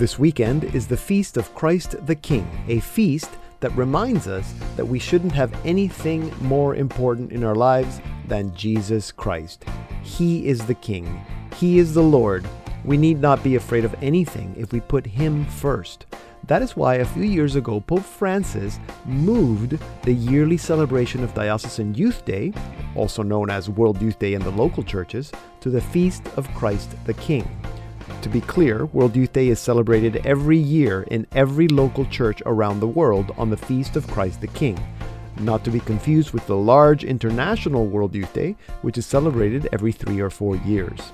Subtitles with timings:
[0.00, 3.28] This weekend is the Feast of Christ the King, a feast
[3.60, 9.12] that reminds us that we shouldn't have anything more important in our lives than Jesus
[9.12, 9.66] Christ.
[10.02, 11.22] He is the King,
[11.56, 12.46] He is the Lord.
[12.82, 16.06] We need not be afraid of anything if we put Him first.
[16.46, 21.94] That is why a few years ago, Pope Francis moved the yearly celebration of Diocesan
[21.94, 22.54] Youth Day,
[22.94, 25.30] also known as World Youth Day in the local churches,
[25.60, 27.46] to the Feast of Christ the King.
[28.22, 32.80] To be clear, World Youth Day is celebrated every year in every local church around
[32.80, 34.78] the world on the Feast of Christ the King.
[35.40, 39.92] Not to be confused with the large international World Youth Day, which is celebrated every
[39.92, 41.12] three or four years.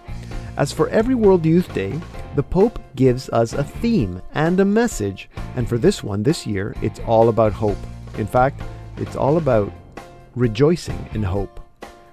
[0.56, 1.98] As for every World Youth Day,
[2.34, 6.74] the Pope gives us a theme and a message, and for this one this year,
[6.83, 7.78] it's all about hope.
[8.19, 8.60] In fact,
[8.97, 9.72] it's all about
[10.34, 11.60] rejoicing in hope.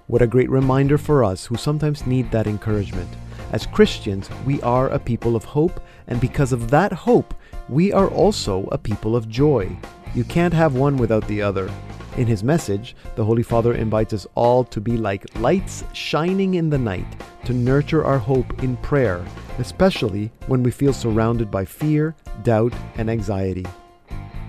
[0.06, 3.08] What a great reminder for us who sometimes need that encouragement.
[3.52, 7.34] As Christians, we are a people of hope, and because of that hope,
[7.68, 9.76] we are also a people of joy.
[10.14, 11.70] You can't have one without the other.
[12.16, 16.70] In his message, the Holy Father invites us all to be like lights shining in
[16.70, 17.06] the night,
[17.44, 19.24] to nurture our hope in prayer,
[19.58, 23.66] especially when we feel surrounded by fear, doubt, and anxiety.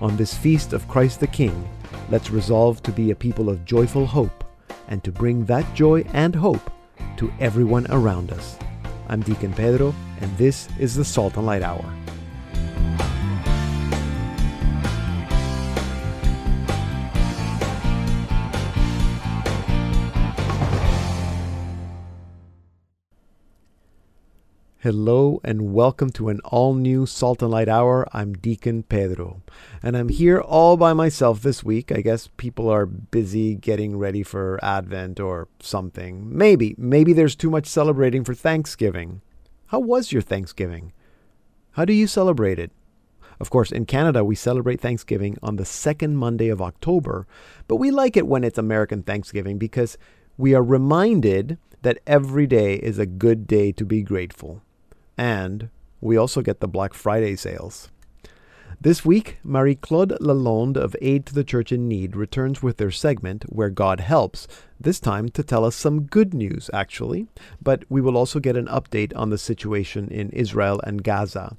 [0.00, 1.68] On this feast of Christ the King,
[2.10, 4.44] let's resolve to be a people of joyful hope
[4.88, 6.70] and to bring that joy and hope
[7.16, 8.58] to everyone around us.
[9.08, 11.84] I'm Deacon Pedro, and this is the Salt and Light Hour.
[24.86, 28.06] Hello and welcome to an all new Salt and Light Hour.
[28.12, 29.42] I'm Deacon Pedro,
[29.82, 31.90] and I'm here all by myself this week.
[31.90, 36.28] I guess people are busy getting ready for Advent or something.
[36.38, 39.22] Maybe, maybe there's too much celebrating for Thanksgiving.
[39.66, 40.92] How was your Thanksgiving?
[41.72, 42.70] How do you celebrate it?
[43.40, 47.26] Of course, in Canada, we celebrate Thanksgiving on the second Monday of October,
[47.66, 49.98] but we like it when it's American Thanksgiving because
[50.38, 54.62] we are reminded that every day is a good day to be grateful.
[55.16, 57.90] And we also get the Black Friday sales.
[58.78, 62.90] This week, Marie Claude Lalonde of Aid to the Church in Need returns with their
[62.90, 64.46] segment Where God Helps,
[64.78, 67.26] this time to tell us some good news, actually.
[67.62, 71.56] But we will also get an update on the situation in Israel and Gaza.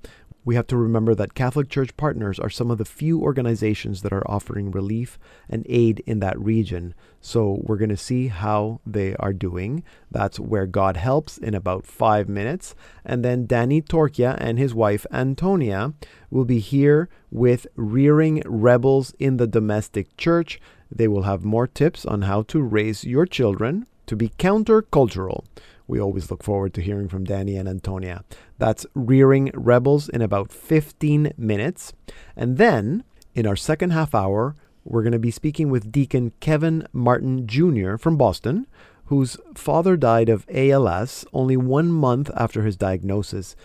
[0.48, 4.14] We have to remember that Catholic Church Partners are some of the few organizations that
[4.14, 5.20] are offering relief
[5.50, 6.94] and aid in that region.
[7.20, 9.84] So we're going to see how they are doing.
[10.10, 12.76] That's where God helps in about five minutes.
[13.04, 15.94] And then Danny Torchia and his wife Antonia
[16.32, 20.62] will be here with Rearing Rebels in the Domestic Church.
[20.90, 25.44] They will have more tips on how to raise your children to be countercultural.
[25.88, 28.24] We always look forward to hearing from Danny and Antonia.
[28.58, 31.94] That's Rearing Rebels in about 15 minutes.
[32.36, 33.04] And then
[33.34, 37.98] in our second half hour, we're going to be speaking with Deacon Kevin Martin Jr.
[37.98, 38.68] from Boston,
[39.06, 43.56] whose father died of ALS only one month after his diagnosis.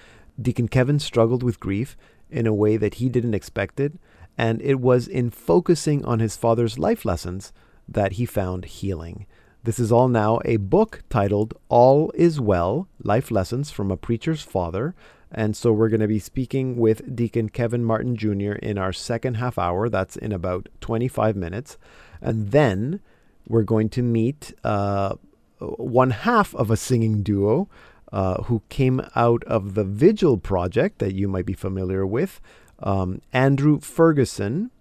[0.41, 1.97] Deacon Kevin struggled with grief
[2.31, 3.95] in a way that he didn't expect it,
[4.39, 7.53] and it was in focusing on his father's life lessons
[7.89, 9.27] that he found healing.
[9.65, 14.43] This is all now a book titled All Is Well Life Lessons from a Preacher's
[14.43, 14.93] Father.
[15.31, 18.55] And so we're going to be speaking with Deacon Kevin Martin Jr.
[18.55, 19.89] in our second half hour.
[19.89, 21.79] That's in about 25 minutes.
[22.21, 22.99] And then
[23.47, 25.15] we're going to meet uh,
[25.61, 27.69] one half of a singing duo
[28.11, 32.41] uh, who came out of the Vigil project that you might be familiar with
[32.81, 34.73] um, Andrew Ferguson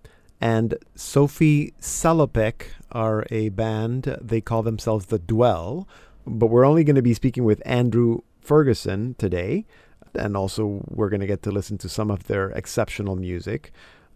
[0.41, 4.17] and Sophie Salopek are a band.
[4.21, 5.87] They call themselves The Dwell,
[6.25, 9.65] but we're only going to be speaking with Andrew Ferguson today.
[10.13, 13.71] And also, we're going to get to listen to some of their exceptional music.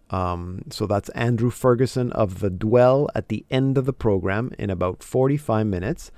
[0.09, 4.69] Um, so that's Andrew Ferguson of The Dwell at the end of the program in
[4.69, 6.11] about 45 minutes.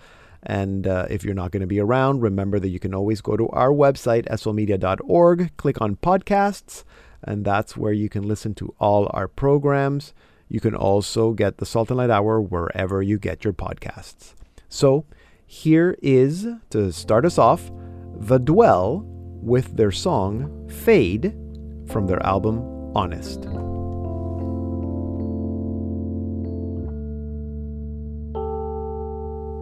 [0.44, 3.38] And uh, if you're not going to be around, remember that you can always go
[3.38, 6.84] to our website, slmedia.org, click on podcasts,
[7.24, 10.14] and that's where you can listen to all our programs.
[10.50, 14.34] You can also get the Salt and Light Hour wherever you get your podcasts.
[14.70, 15.06] So
[15.46, 17.72] here is, to start us off,
[18.16, 19.04] The Dwell
[19.42, 21.36] with their song Fade
[21.88, 22.60] from their album
[22.96, 23.46] Honest.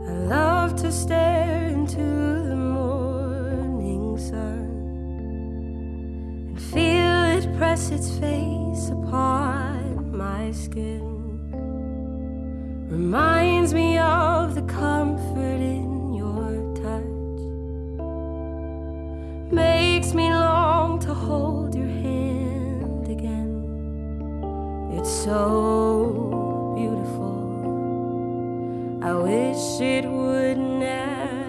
[0.07, 4.69] I love to stare into the morning sun
[6.47, 11.51] and feel it press its face upon my skin
[12.89, 17.03] reminds me of the comfort in your touch,
[19.51, 23.65] makes me long to hold your hand again.
[24.97, 27.35] It's so beautiful,
[29.03, 31.44] I wish it would never.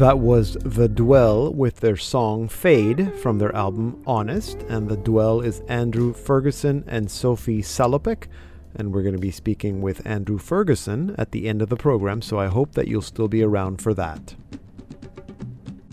[0.00, 4.62] That was The Dwell with their song Fade from their album Honest.
[4.62, 8.26] And The Dwell is Andrew Ferguson and Sophie Salopek.
[8.74, 12.22] And we're going to be speaking with Andrew Ferguson at the end of the program,
[12.22, 14.34] so I hope that you'll still be around for that.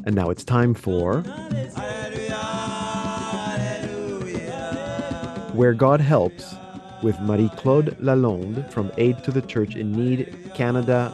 [0.06, 1.20] And now it's time for
[5.52, 6.56] Where God Helps
[7.04, 11.12] with Marie Claude Lalonde from Aid to the Church in Need, Canada.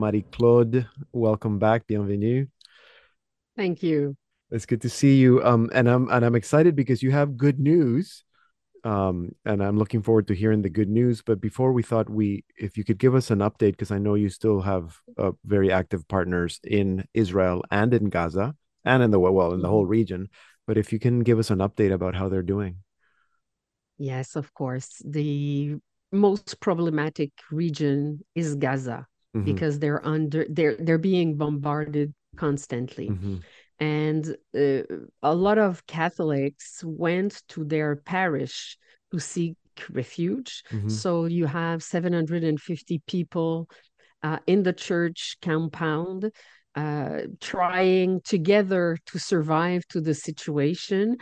[0.00, 1.86] Marie Claude, welcome back.
[1.86, 2.46] Bienvenue.
[3.54, 4.16] Thank you.
[4.50, 5.44] It's good to see you.
[5.44, 8.24] Um, and I'm and I'm excited because you have good news.
[8.82, 11.20] Um, and I'm looking forward to hearing the good news.
[11.20, 14.14] But before we thought we, if you could give us an update, because I know
[14.14, 18.54] you still have uh, very active partners in Israel and in Gaza
[18.86, 20.30] and in the well in the whole region.
[20.66, 22.76] But if you can give us an update about how they're doing.
[23.98, 25.02] Yes, of course.
[25.04, 25.76] The
[26.10, 33.14] most problematic region is Gaza Mhm, because they're under they're they're being bombarded constantly.
[33.14, 33.44] mhm,
[33.78, 34.82] And uh,
[35.22, 38.76] a lot of Catholics went to their parish
[39.12, 39.56] to seek
[39.90, 40.62] refuge.
[40.70, 43.68] mhm, So you have 750 people
[44.22, 46.30] uh, in the church compound
[46.74, 51.16] uh, trying together to survive to the situation.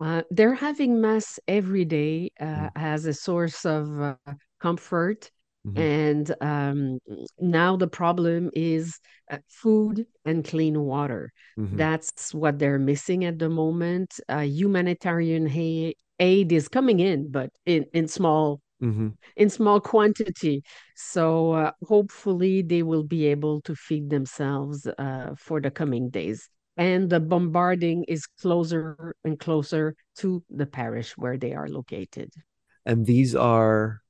[0.00, 4.16] Uh, they're having mass every day uh, as a source of uh,
[4.60, 5.30] comfort.
[5.64, 6.98] Mhm, And um,
[7.40, 8.98] now the problem is
[9.30, 11.32] uh, food and clean water.
[11.56, 11.76] mhm.
[11.76, 14.14] That's what they're missing at the moment.
[14.28, 15.48] Uh, humanitarian
[16.20, 19.16] aid is coming in, but in, in small Mhm.
[19.36, 20.62] in small quantity.
[20.96, 26.48] So uh, hopefully they will be able to feed themselves uh, for the coming days.
[26.76, 32.30] And the bombarding is closer and closer to the parish where they are located.
[32.86, 34.00] And these are,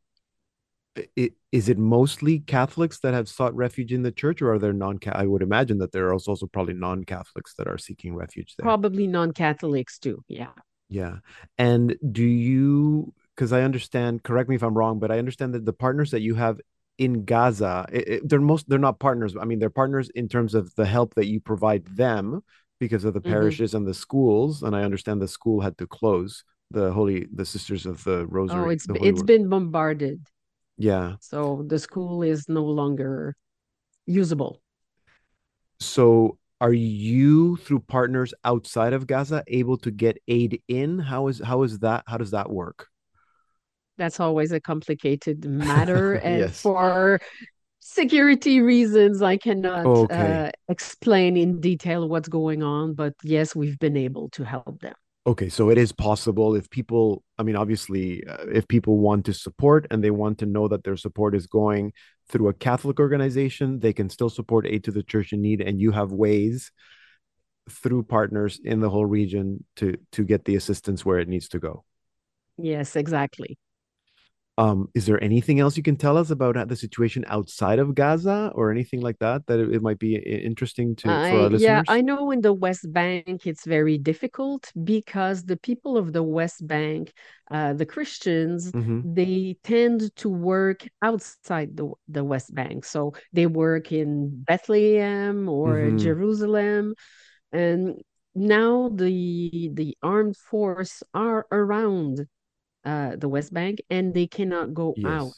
[1.52, 4.98] is it mostly Catholics that have sought refuge in the church, or are there non?
[5.12, 8.64] I would imagine that there are also probably non-Catholics that are seeking refuge there.
[8.64, 10.22] Probably non-Catholics too.
[10.28, 10.52] Yeah.
[10.88, 11.16] Yeah.
[11.58, 15.64] And do you, because I understand, correct me if I'm wrong, but I understand that
[15.64, 16.60] the partners that you have
[16.98, 19.34] in Gaza, i i- they're most, they're not partners.
[19.40, 22.42] I mean, they're partners in terms of the help that you provide them
[22.78, 23.30] because of the Mhm.
[23.30, 24.62] parishes and the schools.
[24.62, 28.66] And I understand the school had to close the Holy, the Sisters of the Rosary.
[28.66, 30.20] Oh, it's the b- Holy it's Ro- been bombarded.
[30.78, 31.16] Yeah.
[31.20, 33.34] So the school is no longer
[34.06, 34.62] usable.
[35.80, 40.98] So are you through partners outside of Gaza able to get aid in?
[40.98, 42.04] How is how is that?
[42.06, 42.88] How does that work?
[43.96, 46.14] That's always a complicated matter.
[46.24, 46.60] And Yes.
[46.60, 47.20] for
[47.80, 50.10] security reasons, I cannot Okay.
[50.10, 52.94] uh, explain in detail what's going on.
[52.94, 54.94] But yes, we've been able to help them.
[55.26, 59.32] Okay, so it is possible if people, I mean, obviously, uh, if people want to
[59.32, 61.94] support and they want to know that their support is going
[62.28, 65.80] through a Catholic organization, they can still support Aid to the Church in Need, and
[65.80, 66.70] you have ways
[67.70, 71.58] through partners in the whole region to to get the assistance where it needs to
[71.58, 71.84] go.
[72.58, 73.56] Yes, exactly.
[74.56, 78.52] Um, is there anything else you can tell us about the situation outside of Gaza
[78.54, 81.82] or anything like that that it, it might be interesting to for our I yeah.
[81.88, 86.66] I know in the West Bank it's very difficult because the people of the West
[86.66, 87.12] Bank,
[87.50, 89.00] uh, the Christians, Mm-hmm.
[89.02, 92.84] they tend to work outside the the West Bank.
[92.84, 95.98] So they work in Bethlehem or Mm-hmm.
[95.98, 96.94] Jerusalem,
[97.52, 98.00] and
[98.34, 102.26] now the the armed force are around
[102.84, 105.32] uh, the West Bank and they cannot go out.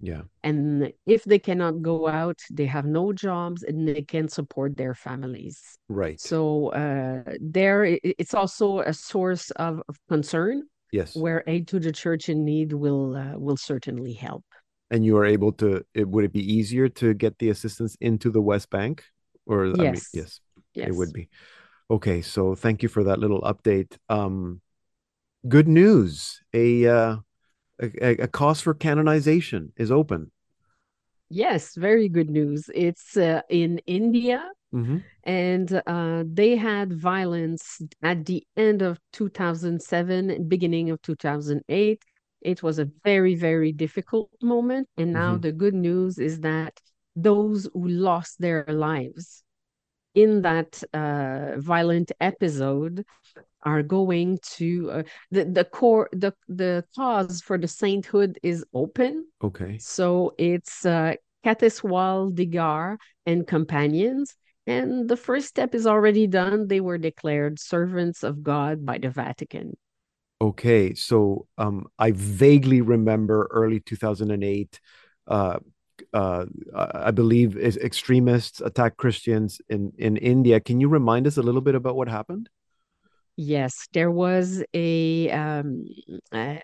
[0.00, 0.22] Yeah.
[0.42, 4.94] And if they cannot go out, they have no jobs and they can't support their
[4.94, 5.60] families.
[5.88, 6.20] Right.
[6.20, 11.16] So uh, there, it's also a source of, of concern Yes.
[11.16, 14.44] where aid to the church in need will uh, will certainly help.
[14.90, 15.84] And you are able to.
[15.94, 19.04] It, would it be easier to get the assistance into the West Bank,
[19.46, 20.10] or I mean, Yes.
[20.12, 20.40] yes,
[20.74, 20.88] Yes.
[20.88, 21.28] it would be.
[21.90, 23.96] Okay, so thank you for that little update.
[24.08, 24.61] Um,
[25.48, 26.40] good news.
[26.54, 27.16] A uh,
[27.80, 30.30] a, a cause for canonization is open.
[31.28, 32.68] Yes, very good news.
[32.74, 34.98] It's uh, in India Mm-hmm.
[35.24, 42.02] and uh, they had violence at the end of 2007 beginning of 2008
[42.42, 45.38] it was a very very difficult moment and now Mm-hmm.
[45.38, 46.80] the good news is that
[47.16, 49.44] those who lost their lives
[50.14, 53.04] in that uh, violent episode
[53.64, 59.26] are going to uh, the the core the the cause for the sainthood is open
[59.42, 59.78] Okay.
[59.78, 61.14] so it's uh,
[61.44, 64.34] Kanteswar Digal and companions.
[64.66, 66.68] And the first step is already done.
[66.68, 69.76] They were declared servants of God by the Vatican.
[70.40, 70.94] Okay.
[70.94, 74.80] So um, I vaguely remember early 2008.
[75.26, 75.58] Uh,
[76.12, 80.60] uh, I believe is extremists attacked Christians in in India.
[80.60, 82.48] Can you remind us a little bit about what happened?
[83.36, 85.84] Yes, there was a um,
[86.30, 86.56] uh,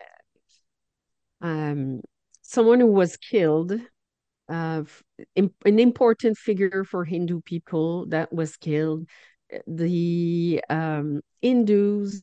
[1.41, 2.01] um,
[2.43, 3.73] someone who was killed,
[4.49, 4.83] uh,
[5.37, 9.07] an important figure for Hindu people that was killed.
[9.67, 12.23] The um, Hindus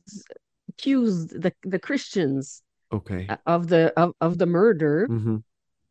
[0.68, 2.62] accused the, the Christians
[2.92, 3.26] Okay.
[3.28, 5.36] uh, of the of, of the murder, Mm-hmm.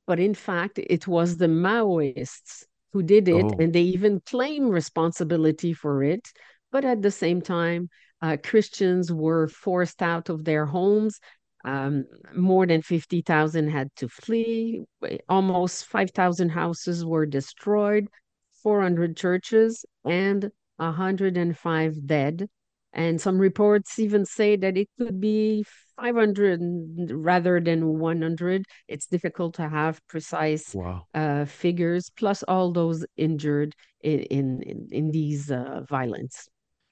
[0.08, 3.60] but in fact it was the Maoists who did it, Oh.
[3.60, 6.28] and they even claim responsibility for it.
[6.72, 7.90] But at the same time,
[8.22, 11.20] uh, Christians were forced out of their homes.
[11.64, 12.06] Um,
[12.36, 14.84] more than 50,000 had to flee.
[15.28, 18.08] Almost 5,000 houses were destroyed,
[18.62, 22.48] 400 churches, and 105 dead.
[22.94, 25.66] And some reports even say that it could be
[25.98, 26.62] 500
[27.12, 28.64] rather than 100.
[28.88, 31.08] It's difficult to have precise Wow.
[31.14, 36.48] uh, figures, plus all those injured in in in, in these uh, violence.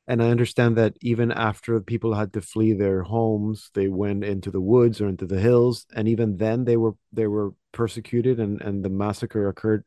[0.07, 4.51] And I understand that even after people had to flee their homes, they went into
[4.51, 8.61] the woods or into the hills, and even then they were they were persecuted, and
[8.61, 9.85] and the massacre occurred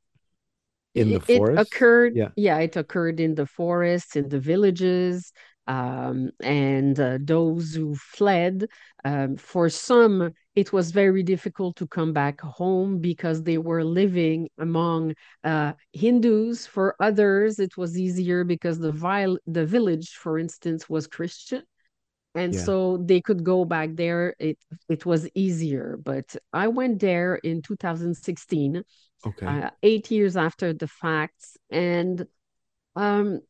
[0.95, 1.57] in the It, it forest.
[1.57, 2.31] occurred, Yeah.
[2.37, 5.33] yeah, it occurred in the forests, in the villages,
[5.67, 8.67] um, and uh, those who fled.
[9.05, 14.49] Um, for some, it was very difficult to come back home because they were living
[14.59, 16.67] among uh, Hindus.
[16.67, 21.63] For others, it was easier because the the village, for instance, was Christian.
[22.35, 22.65] And Yeah.
[22.65, 24.35] so they could go back there.
[24.39, 24.59] It
[24.89, 25.99] it was easier.
[26.03, 28.83] But I went there in 2016
[29.27, 29.47] Okay.
[29.47, 32.27] uh, eight years after the facts, and
[32.97, 33.41] um,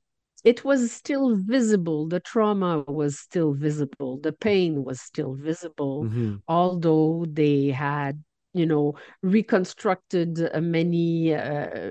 [0.44, 2.08] it was still visible.
[2.08, 4.18] The trauma was still visible.
[4.20, 8.22] The pain was still visible, hmm although they had,
[8.54, 11.90] you know, reconstructed uh, many uh,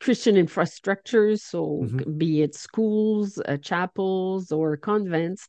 [0.00, 5.48] Christian infrastructures, so hmm be it schools, uh, chapels, or convents.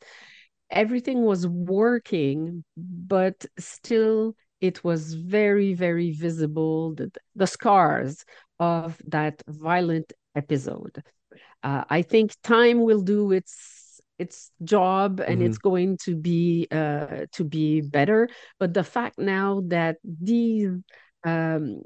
[0.70, 8.26] Everything was working, but still it was very, very visible the, the scars
[8.60, 11.04] of that violent episode.
[11.64, 16.68] Uh, I think time will do its its job and hmm it's going to be
[16.72, 18.30] uh, to be better.
[18.60, 20.72] But the fact now that these
[21.26, 21.82] um,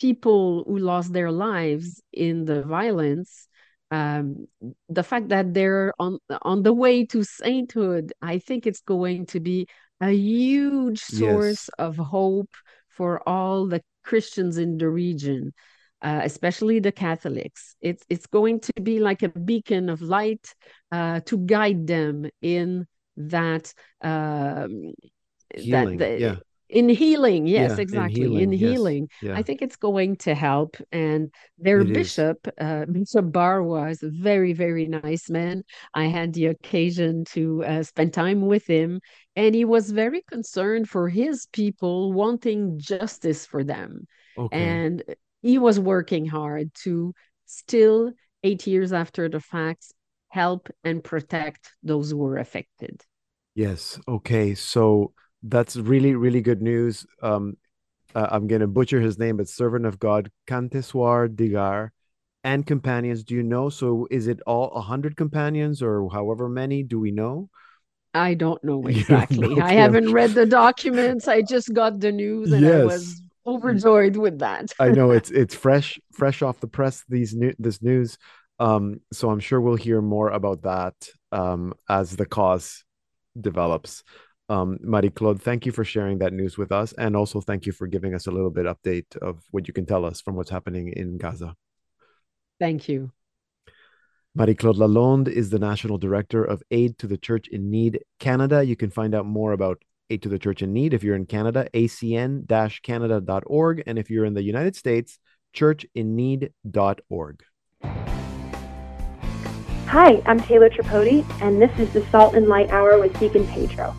[0.00, 3.48] people who lost their lives in the violence
[3.90, 4.46] um,
[4.88, 9.40] the fact that they're on on the way to sainthood i think it's going to
[9.40, 9.66] be
[10.00, 11.74] a huge source Yes.
[11.78, 12.50] of hope
[12.88, 15.52] for all the christians in the region
[16.02, 20.54] uh, especially the catholics it's it's going to be like a beacon of light
[20.92, 24.92] uh, to guide them in that um,
[25.54, 26.34] Healing, that the, yeah.
[26.68, 29.34] in healing yes Yeah, in exactly healing, in yes, healing yeah.
[29.34, 31.94] i think it's going to help and their It is.
[31.94, 35.64] bishop uh, bishop barwa is a very very nice man
[35.94, 39.00] i had the occasion to uh, spend time with him
[39.34, 44.52] and he was very concerned for his people wanting justice for them Okay.
[44.56, 45.02] and
[45.42, 47.14] he was working hard to
[47.46, 49.92] still eight years after the facts
[50.28, 53.02] help and protect those who were affected
[53.54, 53.98] Yes.
[54.08, 54.54] Okay.
[54.54, 57.06] So that's really, really good news.
[57.22, 57.56] Um,
[58.14, 61.90] uh, I'm going to butcher his name, but servant of God, Kanteswar Digal,
[62.42, 63.24] and companions.
[63.24, 63.68] Do you know?
[63.68, 66.82] So is it all a hundred companions or however many?
[66.82, 67.50] Do we know?
[68.12, 69.54] I don't know You don't exactly.
[69.54, 71.28] know, I haven't read the documents.
[71.28, 74.72] I just got the news and I was overjoyed with that.
[74.78, 77.04] I know it's it's fresh, fresh off the press.
[77.08, 78.18] These new this news.
[78.58, 80.94] Um, so I'm sure we'll hear more about that
[81.32, 82.84] um, as the cause
[83.40, 84.02] develops.
[84.50, 87.72] Um, Marie Claude, thank you for sharing that news with us, and also thank you
[87.72, 90.50] for giving us a little bit update of what you can tell us from what's
[90.50, 91.54] happening in Gaza.
[92.58, 93.12] Thank you.
[94.34, 98.62] Marie Claude Lalonde is the National Director of Aid to the Church in Need Canada.
[98.64, 101.26] You can find out more about Aid to the Church in Need if you're in
[101.26, 103.82] Canada, acn canada.org.
[103.86, 105.18] And if you're in the United States,
[105.54, 107.44] churchinneed.org.
[109.86, 113.94] Hi, I'm Taylor Tripodi, and this is the Salt and Light Hour with Deacon Pedro.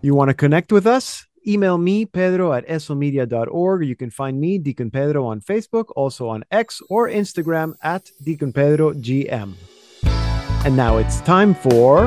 [0.00, 1.26] You want to connect with us?
[1.46, 3.84] Email me, pedro at slmedia.org.
[3.84, 8.52] You can find me, Deacon Pedro, on Facebook, also on X or Instagram at Deacon
[8.52, 9.54] Pedro GM.
[10.64, 12.06] And now it's time for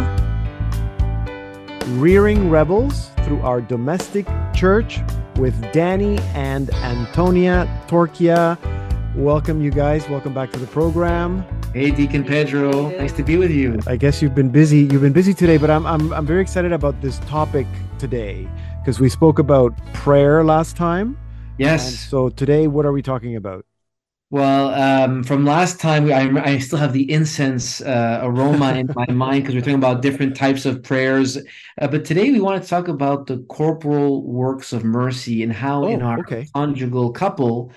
[1.90, 5.00] Rearing Rebels through our domestic church
[5.38, 8.58] with Danny and Antonia Torchia.
[9.16, 10.10] Welcome, you guys.
[10.10, 11.46] Welcome back to the program.
[11.74, 12.90] Hey, Deacon Pedro.
[12.90, 13.80] Nice to be with you.
[13.86, 14.80] I guess you've been busy.
[14.80, 17.68] You've been busy today, but I'm I'm I'm very excited about this topic
[18.00, 18.48] today
[18.80, 21.10] because we spoke about prayer last time.
[21.10, 22.00] And Yes.
[22.00, 23.64] so today, what are we talking about?
[24.36, 29.06] Well, um, from last time, I, I still have the incense uh, aroma in my
[29.14, 31.38] mind because we're talking about different types of prayers.
[31.80, 35.86] Uh, but today, we want to talk about the corporal works of mercy and how,
[35.86, 36.48] in Oh, our okay.
[36.54, 37.72] conjugal couple,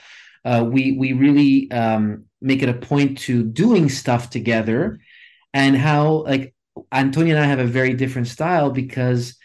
[0.44, 4.98] uh, we we really um, make it a point to doing stuff together,
[5.54, 6.56] and how like
[6.90, 9.37] Antonia and I have a very different style because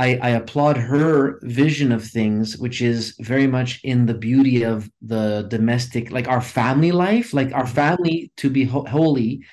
[0.00, 4.90] I, I applaud her vision of things, which is very much in the beauty of
[5.02, 9.44] the domestic, like our family life, like our family to be ho- holy.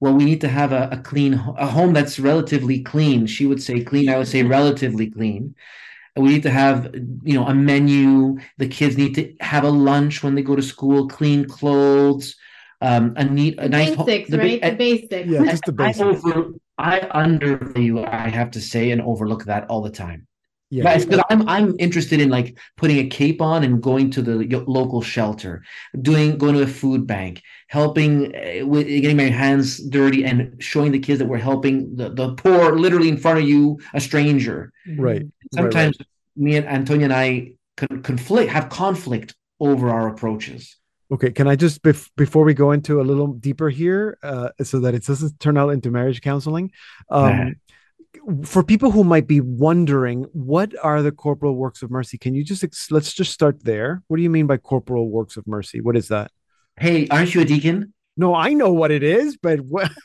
[0.00, 3.26] Well, we need to have a, a clean, a home that's relatively clean.
[3.26, 4.08] She would say clean.
[4.08, 5.54] I would say relatively clean.
[6.16, 6.90] We need to have,
[7.22, 8.38] you know, a menu.
[8.58, 12.34] The kids need to have a lunch when they go to school, clean clothes,
[12.80, 14.60] um, a neat, a nice ho- basics, the right?
[14.62, 15.28] the basics.
[15.30, 16.24] Yeah, just the I basics.
[16.26, 20.26] over, I undervalue, I have to say, and overlook that all the time.
[20.70, 24.10] Yeah, But it's because I'm I'm interested in like putting a cape on and going
[24.12, 25.62] to the local shelter,
[26.00, 30.90] doing going to a food bank, helping uh, with getting my hands dirty and showing
[30.90, 34.72] the kids that we're helping the, the poor, literally in front of you, a stranger.
[34.96, 35.26] right.
[35.54, 35.98] Sometimes
[36.36, 40.76] me and Antonia and I con- conflict, have conflict over our approaches.
[41.12, 44.80] Okay, can I just bef- before we go into a little deeper here, uh, so
[44.80, 46.72] that it doesn't turn out into marriage counseling,
[47.10, 47.54] um,
[48.44, 52.16] for people who might be wondering, what are the corporal works of mercy?
[52.16, 54.02] Can you just ex- let's just start there.
[54.08, 55.80] What do you mean by corporal works of mercy?
[55.82, 56.30] What is that?
[56.78, 57.92] Hey, aren't you a deacon?
[58.16, 59.90] No, I know what it is, but what?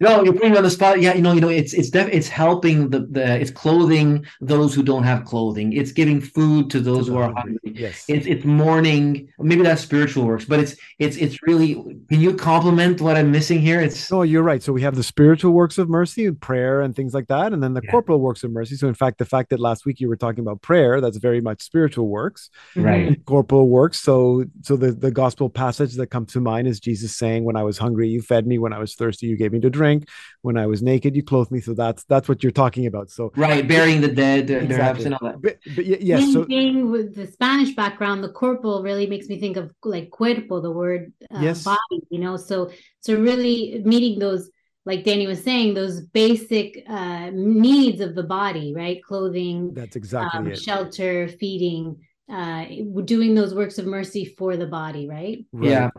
[0.00, 1.00] No, you're putting me on the spot.
[1.00, 4.74] Yeah, you know, you know, it's it's def- it's helping the the it's clothing those
[4.74, 5.72] who don't have clothing.
[5.72, 7.58] It's giving food to those who are hungry.
[7.64, 8.04] Yes.
[8.08, 9.28] It's it's mourning.
[9.38, 11.74] Maybe that's spiritual works, but it's it's it's really.
[12.08, 13.80] Can you compliment what I'm missing here?
[13.80, 14.62] It's No, you're right.
[14.62, 17.74] So we have the spiritual works of mercy, prayer, and things like that, and then
[17.74, 17.90] the Yeah.
[17.90, 18.76] corporal works of mercy.
[18.76, 21.40] So, in fact, the fact that last week you were talking about prayer, that's very
[21.40, 22.50] much spiritual works.
[22.76, 23.24] right.
[23.24, 24.00] corporal works.
[24.00, 27.62] So, so the the gospel passage that comes to mind is Jesus saying, "When I
[27.62, 28.58] was hungry, you fed me.
[28.58, 30.08] When I was thirsty, you gave me to drink.
[30.42, 33.10] When I was naked, you clothed me." So that's that's what you're talking about.
[33.10, 35.06] So, Right, burying the dead, their, their Exactly.
[35.06, 35.42] absent, all that.
[35.42, 39.28] but, but y- yes, Same so thing with the Spanish background, the corporal really makes
[39.28, 41.64] me think of like cuerpo, the word uh, Yes.
[41.64, 42.36] body, you know.
[42.36, 42.70] So
[43.00, 44.50] so really meeting those,
[44.84, 49.02] like Danny was saying, those basic uh, needs of the body, right?
[49.02, 50.58] Clothing, that's exactly um, it.
[50.58, 51.96] shelter, feeding,
[52.30, 52.64] uh,
[53.04, 55.44] doing those works of mercy for the body, right?
[55.52, 55.70] Right.
[55.70, 55.90] Yeah.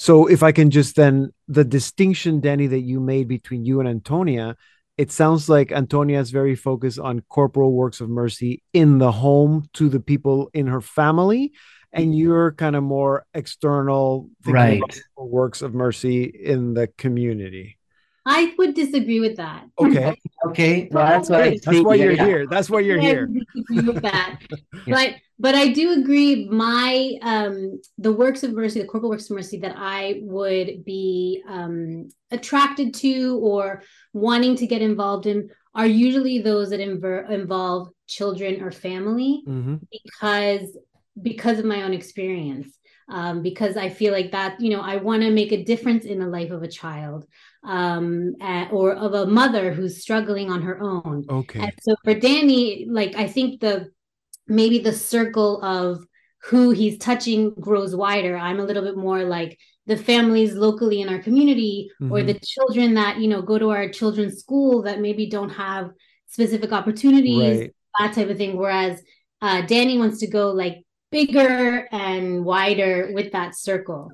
[0.00, 3.88] So if I can just then the distinction, Danny, that you made between you and
[3.88, 4.56] Antonia,
[4.96, 9.68] it sounds like Antonia is very focused on corporal works of mercy in the home
[9.74, 11.52] to the people in her family,
[11.92, 12.14] and mm-hmm.
[12.14, 14.80] you're kind of more external, Right.
[15.18, 17.76] works of mercy in the community.
[18.30, 19.64] I would disagree with that.
[19.78, 20.16] Okay.
[20.42, 20.88] Okay.
[20.90, 21.86] Well, that's what I That's think.
[21.86, 22.24] why you're yeah.
[22.24, 22.46] here.
[22.46, 23.26] That's why you're I here.
[23.26, 24.38] disagree with that.
[24.86, 26.48] But but I do agree.
[26.48, 31.42] My um the works of mercy, the corporal works of mercy that I would be
[31.46, 33.82] um attracted to or
[34.14, 39.76] wanting to get involved in are usually those that inver- involve children or family hmm
[39.92, 40.66] because
[41.30, 42.68] because of my own experience
[43.08, 46.18] um, because i feel like that you know i want to make a difference in
[46.18, 47.26] the life of a child
[47.62, 48.34] um,
[48.70, 51.60] or of a mother who's struggling on her own Okay.
[51.60, 53.90] and so for danny like i think the
[54.46, 56.04] maybe the circle of
[56.44, 61.08] who he's touching grows wider i'm a little bit more like the families locally in
[61.08, 62.26] our community or Mhm.
[62.28, 65.90] the children that you know go to our children's school that maybe don't have
[66.28, 67.74] specific opportunities Right.
[67.98, 68.56] that type of thing.
[68.56, 69.02] Whereas
[69.42, 74.12] uh, Danny wants to go like bigger and wider with that circle.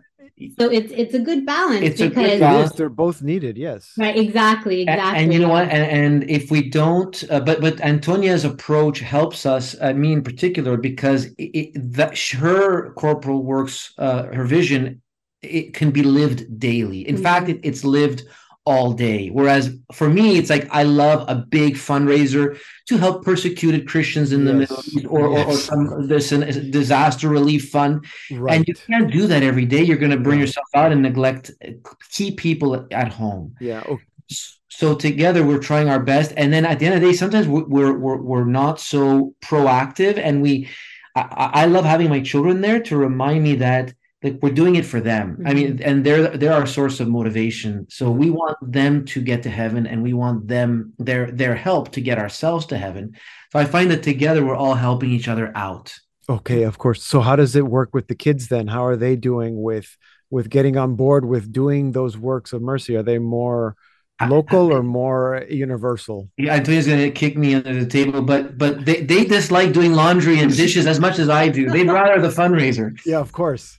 [0.59, 2.73] So it's it's a good balance It's a good because balance.
[2.73, 3.57] They're both needed.
[3.57, 3.93] Yes.
[3.99, 5.23] right, exactly, And- exactly.
[5.25, 5.69] And, you know what?
[5.71, 5.85] And,
[6.23, 9.75] and if we don't, uh, but but Antonia's approach helps us.
[9.81, 15.01] uh, me in particular, because it, it, that her corporal works, uh, her vision,
[15.43, 17.01] it can be lived daily.
[17.09, 17.23] In Mhm.
[17.23, 18.25] fact, it, it's lived
[18.67, 19.29] all day.
[19.29, 24.45] Whereas for me, it's like I love a big fundraiser to help persecuted Christians in
[24.45, 28.05] the Middle East, or, or, or some this disaster relief fund.
[28.33, 28.57] Right.
[28.57, 29.83] And you can't do that every day.
[29.83, 31.71] You're going to bring yourself out and neglect uh,
[32.11, 33.55] key people at home.
[33.61, 33.85] yeah.
[33.89, 33.99] Oh,
[34.69, 37.47] So together we're trying our best, and then at the end of the day, sometimes
[37.49, 40.69] we're we're we're, not so proactive, and we.
[41.15, 43.95] I I love having my children there to remind me that
[44.27, 45.43] like we're doing it for them.
[45.47, 45.89] I mean, mm-hmm.
[45.89, 47.87] and they're they're our source of motivation.
[47.89, 48.37] So we mm-hmm.
[48.37, 52.19] want them to get to heaven, and we want them their their help to get
[52.19, 53.17] ourselves to heaven.
[53.53, 55.95] So I find that together we're all helping each other out.
[56.29, 57.05] Okay, of course.
[57.05, 58.67] So how does it work with the kids then?
[58.67, 59.97] How are they doing with
[60.31, 62.97] with getting on board with doing those works of mercy?
[62.97, 63.77] Are they more
[64.29, 66.29] local or more universal?
[66.37, 70.41] Yeah, Antonia's gonna kick me under the table, but but they, they dislike doing laundry
[70.41, 71.69] and dishes as much as I do.
[71.69, 72.99] They'd rather the fundraiser.
[73.07, 73.79] Yeah, of course.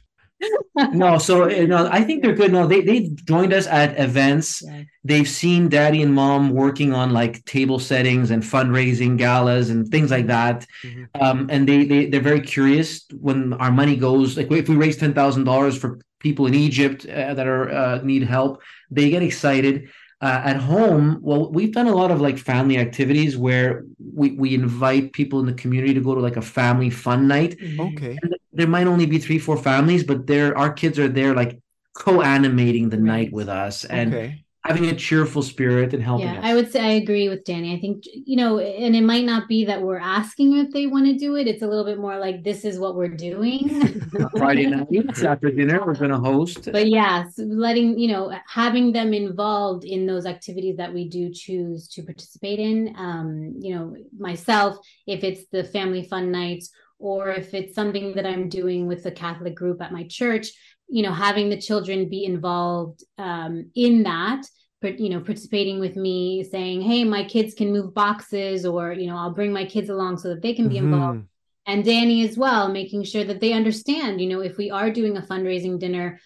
[0.93, 2.52] No, so you know, I think they're good.
[2.52, 4.62] No, they they've joined us at events.
[4.63, 4.84] Yeah.
[5.04, 10.12] They've seen daddy and mom working on like table settings and fundraising galas and things
[10.12, 10.65] like that.
[10.86, 11.08] Mhm.
[11.19, 14.38] Um, and they they they're very curious when our money goes.
[14.38, 18.02] Like if we raise ten thousand dollars for people in Egypt uh, that are uh,
[18.04, 19.89] need help, they get excited.
[20.19, 23.84] Uh, at home, well, we've done a lot of like family activities where
[24.15, 27.56] we we invite people in the community to go to like a family fun night
[27.80, 28.17] Okay.
[28.57, 31.59] There might only be three, four families, but there our kids are there like
[31.95, 34.43] co-animating the night with us and Okay.
[34.63, 36.45] having a cheerful spirit and helping Yeah, us.
[36.45, 37.75] I would say I agree with Danny.
[37.75, 41.05] I think, you know, and it might not be that we're asking if they want
[41.05, 41.47] to do it.
[41.47, 43.69] It's a little bit more like this is what we're doing.
[44.37, 44.87] Friday night
[45.23, 46.69] after dinner, we're going to host.
[46.71, 51.31] but yeah, so letting, you know, having them involved in those activities that we do
[51.31, 52.93] choose to participate in.
[52.97, 58.25] Um, you know, myself, if it's the family fun nights or if it's something that
[58.25, 60.47] I'm doing with the Catholic group at my church,
[60.89, 64.45] you know, having the children be involved um, in that
[64.79, 69.07] but you know participating with me saying hey my kids can move boxes or you
[69.07, 71.19] know i'll bring my kids along so that they can be involved.
[71.19, 71.25] Mhm.
[71.65, 75.17] and danny as well making sure that they understand you know if we are doing
[75.17, 76.19] a fundraising dinner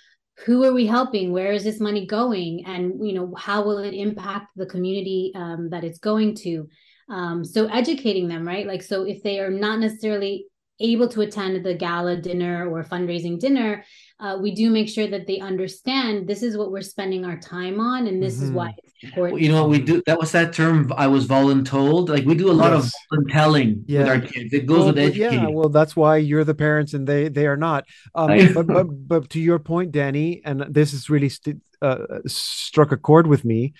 [0.45, 1.31] who are we helping?
[1.31, 2.65] Where is this money going?
[2.65, 6.67] And you know how will it impact the community um, that it's going to?
[7.09, 8.65] Um, so educating them right?
[8.65, 10.45] Like so if they are not necessarily
[10.91, 13.83] able to attend the gala dinner or fundraising dinner
[14.23, 17.79] uh, we do make sure that they understand this is what we're spending our time
[17.79, 18.53] on and this is Mhm.
[18.59, 19.95] why it's important You know what we do?
[20.05, 22.03] That was that term I was voluntold.
[22.09, 22.85] Like we do a lot Yes.
[22.85, 23.99] of voluntelling Yeah.
[23.99, 24.53] with our kids.
[24.53, 25.39] It goes Well, with but educating.
[25.45, 27.81] yeah, well, that's why you're the parents and they they are not.
[28.19, 32.91] Um, but but but to your point, Danny, and this has really st- uh, struck
[32.91, 33.73] a chord with me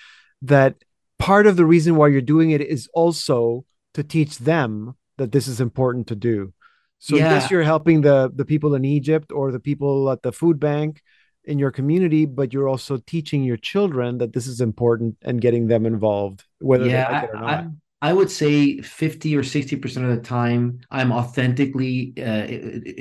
[0.54, 0.74] that
[1.20, 5.48] part of the reason why you're doing it is also to teach them that this
[5.48, 6.38] is important to do.
[7.02, 7.20] So Yeah.
[7.20, 11.02] yes, you're helping the the people in Egypt or the people at the food bank
[11.46, 15.68] in your community, but you're also teaching your children that this is important and getting
[15.68, 17.66] them involved, whether yeah, they like it or I, not.
[18.02, 22.48] I, I would say 50 or 60% of the time, I'm authentically uh,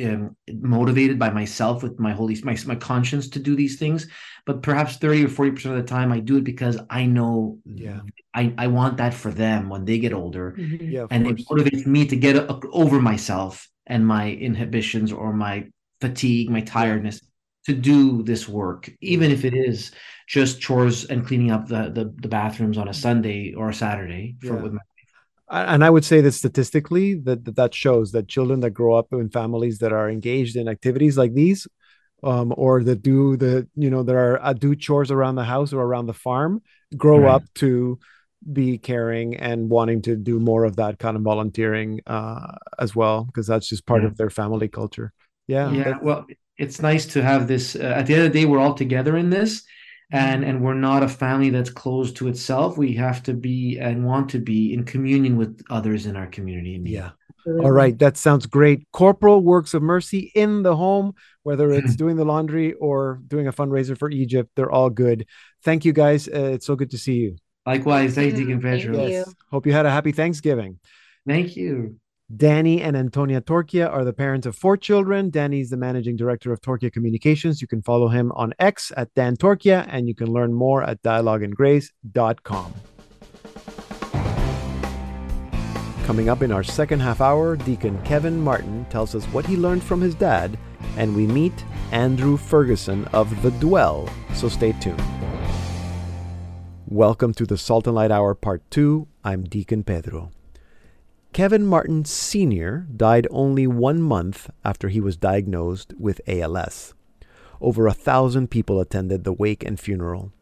[0.07, 4.09] um, motivated by myself with my holy, my, my conscience to do these things.
[4.47, 8.01] But perhaps 30 or 40% of the time, I do it because I know Yeah.
[8.35, 10.57] I, I want that for them when they get older.
[10.57, 10.91] Mhm.
[10.93, 11.41] yeah, and course.
[11.41, 15.67] it motivates me to get o- over myself and my inhibitions or my
[16.01, 17.21] fatigue, my tiredness
[17.67, 19.93] to do this work, even if it is
[20.27, 24.37] just chores and cleaning up the the, the bathrooms on a Sunday or a Saturday.
[24.41, 24.63] For, Yeah.
[24.63, 24.81] with my,
[25.51, 29.29] and I would say that statistically that that, shows that children that grow up in
[29.31, 31.67] families that are engaged in activities like these
[32.23, 35.73] um, or that do the you know that are uh, do chores around the house
[35.73, 36.63] or around the farm
[36.97, 37.35] grow Right.
[37.37, 37.99] up to
[38.53, 43.25] be caring and wanting to do more of that kind of volunteering uh, as well,
[43.25, 44.09] because that's just part Yeah.
[44.09, 45.13] of their family culture.
[45.47, 45.71] Yeah.
[45.71, 46.27] Yeah, that- well,
[46.57, 47.75] it's nice to have this.
[47.77, 49.63] Uh, at the end of the day, we're all together in this,
[50.13, 52.77] and and we're not a family that's closed to itself.
[52.77, 56.75] We have to be and want to be in communion with others in our community.
[56.75, 57.11] and yeah.
[57.47, 58.87] All right, that sounds great.
[58.93, 63.53] Corporal works of mercy in the home, whether it's doing the laundry or doing a
[63.53, 65.25] fundraiser for Egypt, they're all good.
[65.65, 66.29] Thank you guys.
[66.29, 67.37] Uh, it's so good to see you.
[67.71, 68.45] Likewise, thanks, you.
[68.45, 69.07] Mm, Deacon Thank Pedro.
[69.07, 69.25] you.
[69.51, 70.79] Hope you had a happy Thanksgiving.
[71.27, 72.01] Thank you.
[72.37, 75.31] Danny and Antonia Torchia are the parents of four children.
[75.31, 77.61] Danny is the managing director of Torchia Communications.
[77.61, 81.03] You can follow him on X at Dan Torchia, and you can learn more at
[81.03, 82.75] dialogueandgrace.com.
[86.07, 89.85] Coming up in our second half hour, Deacon Kevin Martin tells us what he learned
[89.85, 90.59] from his dad,
[90.97, 95.20] and we meet Andrew Ferguson of The Dwell, so stay tuned.
[96.91, 99.07] Welcome to the Salt and Light Hour Part 2.
[99.23, 100.33] I'm Deacon Pedro.
[101.33, 102.89] Kevin Martin Sr.
[102.97, 106.95] died only one month after he was diagnosed with ALS.
[107.61, 110.33] Over a thousand people attended the wake and funeral.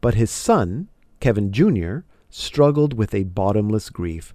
[0.00, 0.88] But his son,
[1.20, 1.98] Kevin Jr.,
[2.30, 4.34] struggled with a bottomless grief.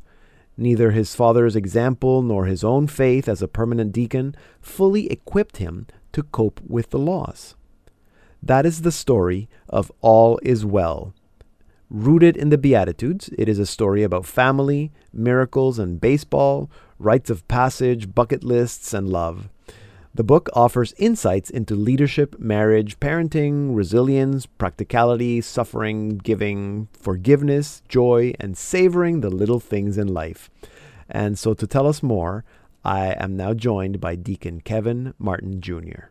[0.58, 5.88] Neither his father's example nor his own faith as a permanent deacon fully equipped him
[6.12, 7.56] to cope with the loss.
[8.44, 11.16] That is the story of All Is Well.
[11.90, 17.48] Rooted in the Beatitudes, it is a story about family, miracles, and baseball, rites of
[17.48, 19.50] passage, bucket lists, and love.
[20.16, 28.58] The book offers insights into leadership, marriage, parenting, resilience, practicality, suffering, giving, forgiveness, joy, and
[28.58, 30.50] savoring the little things in life.
[31.08, 32.44] And so, to tell us more,
[32.84, 36.10] I am now joined by Deacon Kevin Martin Jr.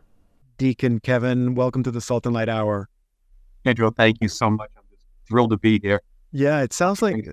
[0.57, 2.87] Deacon Kevin, welcome to the Salt and Light Hour.
[3.65, 4.69] Pedro, thank you so much.
[4.77, 4.84] I'm just
[5.27, 6.01] thrilled to be here.
[6.31, 7.27] Yeah, it sounds like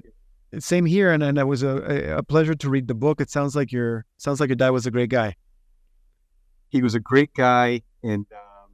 [0.59, 3.21] same here, and, and it was a, a pleasure to read the book.
[3.21, 5.37] It sounds like your sounds like your dad was a great guy.
[6.69, 8.71] He was a great guy, and um,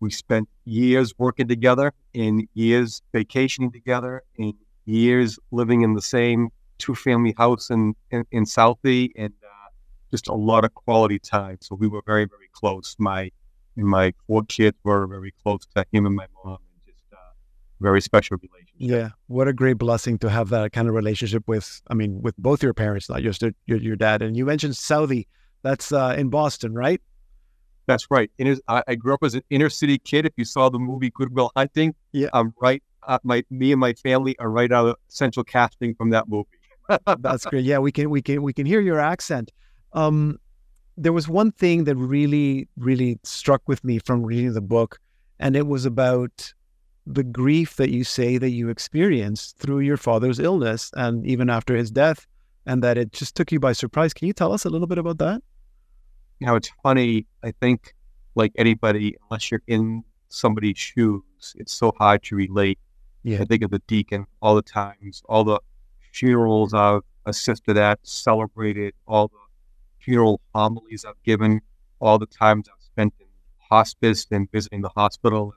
[0.00, 6.48] we spent years working together, and years vacationing together, and years living in the same
[6.78, 9.70] two-family house in in, in Southie, and uh,
[10.10, 11.58] just a lot of quality time.
[11.60, 12.96] So we were very, very close.
[12.98, 13.30] My
[13.76, 16.58] and my four kids were very close to him and my mom,
[17.80, 18.74] very special relationship.
[18.76, 21.80] Yeah, what a great blessing to have that kind of relationship with.
[21.88, 24.22] I mean, with both your parents, not just your your, your dad.
[24.22, 25.26] And you mentioned Southie.
[25.62, 27.00] That's uh, in Boston, right?
[27.86, 28.30] That's right.
[28.38, 30.26] Inner, I, I grew up as an inner city kid.
[30.26, 32.28] If you saw the movie Good Will Hunting, Yeah.
[32.32, 32.82] I'm right.
[33.06, 36.48] Uh, my me and my family are right out of central casting from that movie.
[37.18, 37.64] That's great.
[37.64, 39.50] Yeah, we can we can we can hear your accent.
[39.94, 40.38] Um,
[40.96, 44.98] there was one thing that really really struck with me from reading the book,
[45.38, 46.52] and it was about
[47.10, 51.74] the grief that you say that you experienced through your father's illness and even after
[51.74, 52.26] his death,
[52.66, 54.12] and that it just took you by surprise.
[54.12, 55.42] Can you tell us a little bit about that?
[56.38, 57.26] You Now it's funny.
[57.42, 57.94] I think,
[58.34, 61.22] like anybody, unless you're in somebody's shoes,
[61.56, 62.78] it's so hard to relate.
[63.22, 63.40] Yeah.
[63.40, 65.60] I think of the deacon all the times, all the
[66.12, 69.38] funerals I've assisted at, celebrated, all the
[69.98, 71.60] funeral homilies I've given,
[72.00, 73.26] all the times I've spent in
[73.70, 75.54] hospice and visiting the hospital,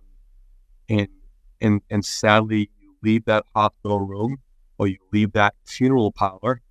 [0.90, 1.08] and and
[1.62, 4.38] and, and sadly, you leave that hospital room
[4.78, 6.62] or you leave that funeral parlor,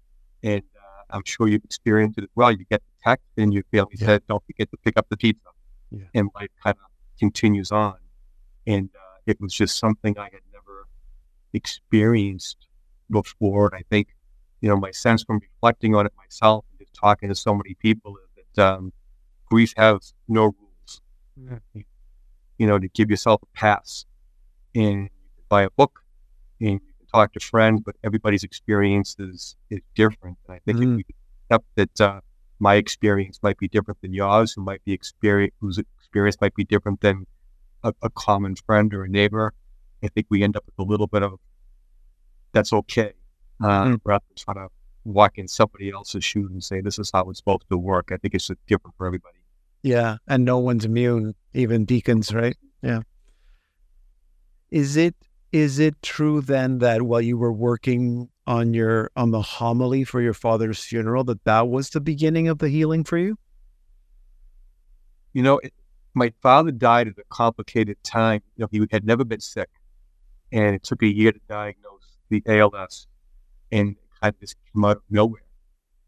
[0.42, 2.50] and uh, I'm sure you've experienced it as well.
[2.50, 4.07] You get the text, and your family Yeah.
[4.07, 5.48] said, "Don't forget to pick up the pizza,"
[5.90, 6.05] Yeah.
[6.14, 7.96] and life kind of continues on.
[8.66, 10.87] And uh, it was just something I had never
[11.53, 12.66] experienced
[13.11, 13.66] before.
[13.66, 14.09] And I think,
[14.61, 17.74] you know, my sense from reflecting on it myself and just talking to so many
[17.74, 18.92] people is that um,
[19.46, 21.00] grief has no rules.
[22.59, 24.05] You know, to give yourself a pass,
[24.75, 26.01] and you can buy a book,
[26.61, 30.39] and you can talk to friends, but everybody's experience is is different.
[30.49, 30.83] And I think Mm.
[30.91, 31.05] if we
[31.51, 32.21] accept that uh,
[32.59, 36.65] my experience might be different than yours, who might be experience whose experience might be
[36.65, 37.27] different than
[37.83, 39.53] a, a common friend or a neighbor,
[40.03, 41.39] I think we end up with a little bit of
[42.53, 43.13] that's okay,
[43.63, 44.01] uh, Mm.
[44.05, 44.73] rather than trying to
[45.05, 48.11] walk in somebody else's shoes and say this is how it's supposed to work.
[48.13, 49.39] I think it's different for everybody.
[49.83, 52.57] Yeah, and no one's immune, even deacons, right?
[52.83, 53.01] Yeah.
[54.71, 55.15] Is it
[55.53, 60.21] is it true then that while you were working on your on the homily for
[60.21, 63.37] your father's funeral that that was the beginning of the healing for you?
[65.33, 65.73] You know, it,
[66.15, 68.43] my father died at a complicated time.
[68.57, 69.69] You know, he had never been sick,
[70.53, 73.07] and it took a year to diagnose the ALS,
[73.73, 75.43] and kind of just came out of nowhere.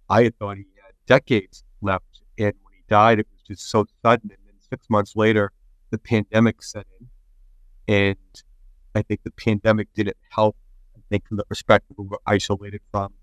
[0.10, 3.86] I had thought he had decades left, and when he died, it was just so
[4.04, 4.32] sudden.
[4.32, 5.52] And then six months later,
[5.92, 7.08] the pandemic set in,
[7.88, 8.18] and
[8.96, 10.56] I think the pandemic didn't help.
[10.96, 13.14] I think from the perspective we were isolated from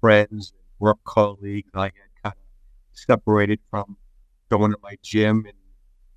[0.00, 1.70] friends and work colleagues.
[1.74, 3.96] I had kind of separated from
[4.50, 5.56] going to my gym and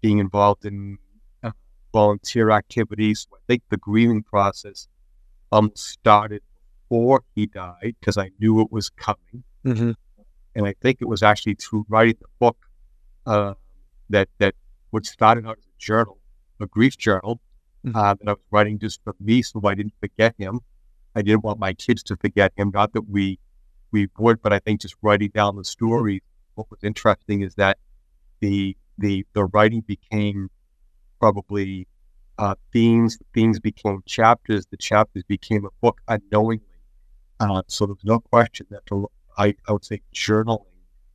[0.01, 0.97] being involved in
[1.43, 1.51] uh,
[1.93, 3.27] volunteer activities.
[3.29, 4.87] So I think the grieving process
[5.51, 6.41] um started
[6.89, 9.91] before he died because I knew it was coming, Mm-hmm.
[10.55, 12.57] and I think it was actually through writing the book
[13.25, 13.55] uh,
[14.09, 14.55] that that
[14.91, 16.17] what started out as a journal,
[16.61, 17.41] a grief journal
[17.85, 17.95] Mhm.
[17.95, 20.61] uh, that I was writing just for me, so I didn't forget him.
[21.15, 22.71] I didn't want my kids to forget him.
[22.73, 23.39] Not that we
[23.91, 26.23] we would, but I think just writing down the story.
[26.55, 27.77] What was interesting is that
[28.41, 30.49] the the the writing became
[31.19, 31.87] probably
[32.37, 33.17] uh, themes.
[33.33, 34.65] Themes became chapters.
[34.67, 36.65] The chapters became a book unknowingly.
[37.39, 39.05] Uh, so there's no question that the,
[39.37, 40.65] I I would say journaling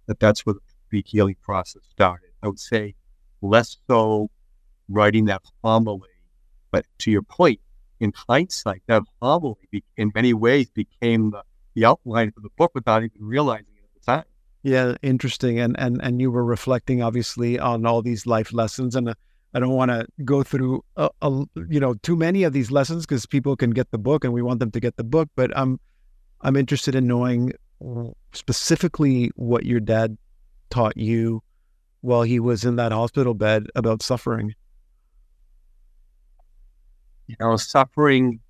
[0.07, 0.57] that that's where
[0.91, 2.31] the healing process started.
[2.43, 2.95] I would say
[3.43, 4.31] less so
[4.89, 6.09] writing that homily,
[6.75, 7.61] but to your point,
[8.01, 12.73] in hindsight, that homily be, in many ways became the, the outline for the book
[12.75, 14.25] without even realizing it at the time.
[14.65, 15.61] Yeah, interesting.
[15.61, 19.15] And and and you were reflecting obviously on all these life lessons, and uh,
[19.55, 23.07] I don't want to go through a, a, you know too many of these lessons
[23.07, 25.29] because people can get the book, and we want them to get the book.
[25.37, 25.79] But I'm
[26.41, 27.53] I'm interested in knowing
[28.33, 30.19] specifically what your dad
[30.71, 31.41] taught you
[32.01, 34.55] while he was in that hospital bed about suffering.
[37.27, 38.41] You know, suffering.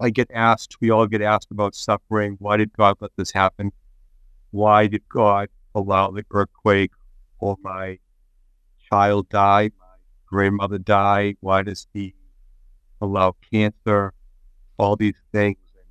[0.00, 0.76] I get asked.
[0.80, 2.36] We all get asked about suffering.
[2.38, 3.72] Why did God let this happen?
[4.50, 6.92] Why did God allow the earthquake
[7.40, 7.98] or my
[8.90, 9.86] child die, my
[10.26, 11.34] grandmother die?
[11.40, 12.14] Why does He
[13.00, 14.14] allow cancer?
[14.78, 15.58] All these things.
[15.76, 15.84] And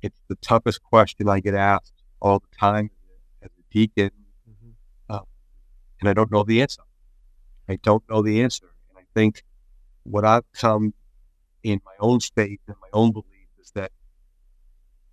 [0.00, 2.90] it's the toughest question I get asked all the time
[3.42, 4.10] as a deacon,
[5.10, 5.24] um,
[6.00, 6.82] and I don't know the answer.
[7.68, 9.42] I don't know the answer, and I think
[10.04, 10.94] what I've come
[11.72, 13.92] in my own faith and my own belief is that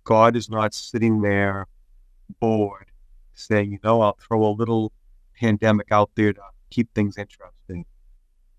[0.04, 1.66] God is not sitting there
[2.40, 2.86] bored
[3.34, 4.92] saying, you know, I'll throw a little
[5.38, 6.40] pandemic out there to
[6.70, 7.84] keep things interesting.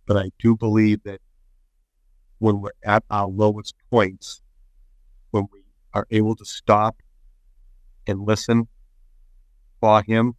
[0.05, 1.19] But I do believe that
[2.39, 4.41] when we're at our lowest points,
[5.31, 5.61] when we
[5.93, 6.97] are able to stop
[8.05, 8.67] and listen
[9.81, 10.35] for Him,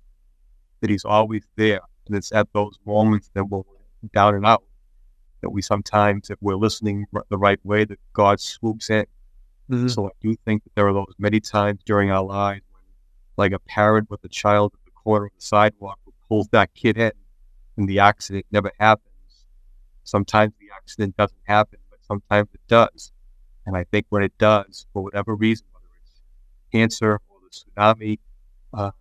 [0.80, 1.80] that He's always there.
[2.06, 3.62] And it's at those moments that we're
[4.14, 4.62] down and out
[5.42, 9.06] that we sometimes, if we're listening the right way, that God swoops in.
[9.70, 9.90] Mhm.
[9.90, 12.82] So I do think that there are those many times during our lives when,
[13.36, 16.74] like a parent with a child at the corner of the sidewalk who pulls that
[16.74, 17.12] kid in,
[17.76, 19.46] and the accident never happens.
[20.04, 23.12] Sometimes the accident doesn't happen, but sometimes it does.
[23.66, 26.20] And I think when it does, for whatever reason, whether it's
[26.72, 28.18] cancer or the tsunami
[28.74, 28.92] uh,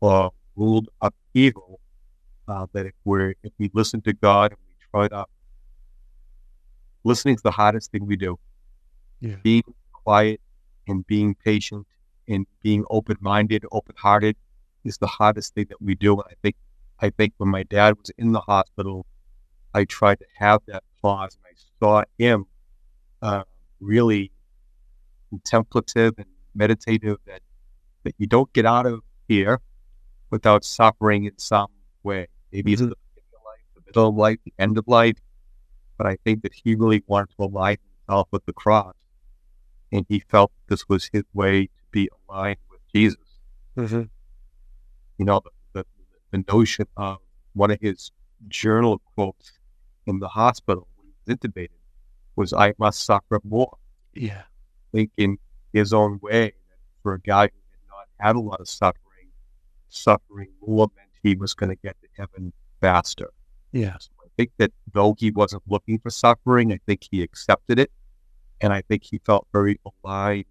[0.00, 1.80] or ruled upheaval,
[2.48, 5.26] uh, that if we're if we listen to God and we try to
[7.04, 8.38] listening is the hardest thing we do.
[9.20, 9.36] Yeah.
[9.42, 9.62] Being
[9.92, 10.40] quiet
[10.88, 11.86] and being patient
[12.28, 14.36] and being open minded, open hearted
[14.84, 16.12] is the hardest thing that we do.
[16.14, 16.56] And I think
[17.00, 19.06] I think when my dad was in the hospital,
[19.74, 22.46] I tried to have that pause and I saw him
[23.22, 23.42] uh,
[23.80, 24.30] really
[25.30, 27.40] contemplative and meditative that
[28.04, 29.60] that you don't get out of here
[30.30, 31.68] without suffering in some
[32.02, 32.26] way.
[32.52, 32.90] Maybe it's Mhm.
[32.90, 35.16] the beginning of life, the middle of life, the end of life.
[35.96, 37.76] But I think that he really wanted to align
[38.06, 38.94] himself with the cross.
[39.92, 43.18] And he felt this was his way to be aligned with Jesus.
[43.76, 44.08] Mhm.
[45.18, 45.86] You know, the, the,
[46.32, 47.18] the notion of
[47.52, 48.10] one of his
[48.48, 49.52] journal quotes
[50.06, 51.68] in the hospital when he was intubated
[52.36, 53.76] was, I must suffer more.
[54.14, 54.42] Yeah.
[54.92, 55.38] think in
[55.72, 56.52] his own way
[57.02, 59.28] for a guy who had not had a lot of suffering,
[59.88, 63.30] suffering more meant he was going to get to heaven faster.
[63.72, 63.96] Yeah.
[64.36, 67.90] Think that though he wasn't looking for suffering, I think he accepted it.
[68.60, 70.46] And I think he felt very aligned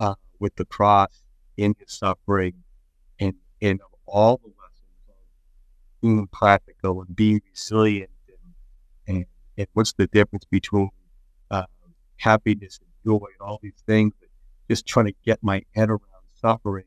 [0.00, 1.22] uh, with the cross
[1.56, 2.54] in his suffering
[3.20, 5.14] and in all the lessons of
[6.00, 9.26] being practical and being resilient and, and,
[9.58, 10.90] and what's the difference between
[11.50, 11.64] uh,
[12.18, 14.12] happiness and joy and all these things.
[14.20, 14.28] But
[14.70, 16.00] just trying to get my head around
[16.40, 16.84] suffering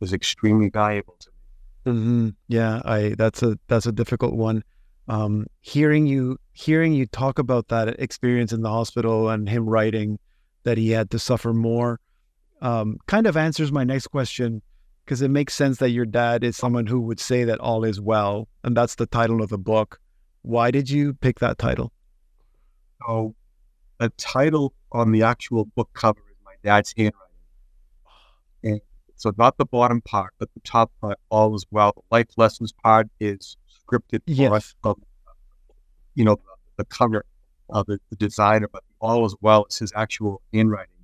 [0.00, 1.92] was extremely valuable to me.
[1.92, 4.64] hmm Yeah, I that's a that's a difficult one.
[5.08, 10.18] Um, hearing you hearing you talk about that experience in the hospital and him writing
[10.64, 11.98] that he had to suffer more,
[12.60, 14.60] um, kind of answers my next question
[15.04, 17.98] because it makes sense that your dad is someone who would say that all is
[17.98, 19.98] well, and that's the title of the book.
[20.42, 21.92] Why did you pick that title?
[23.06, 23.34] So
[23.98, 27.14] the title on the actual book cover is my dad's handwriting.
[28.62, 28.80] And
[29.16, 31.92] so not the bottom part, but the top part, all is well.
[31.96, 33.56] The life lessons part is
[33.88, 34.52] scripted for Yes.
[34.52, 34.74] us.
[34.82, 34.96] But,
[36.14, 36.36] you know,
[36.76, 37.24] the, cover
[37.70, 40.94] of the, the designer, but all as well as his actual handwriting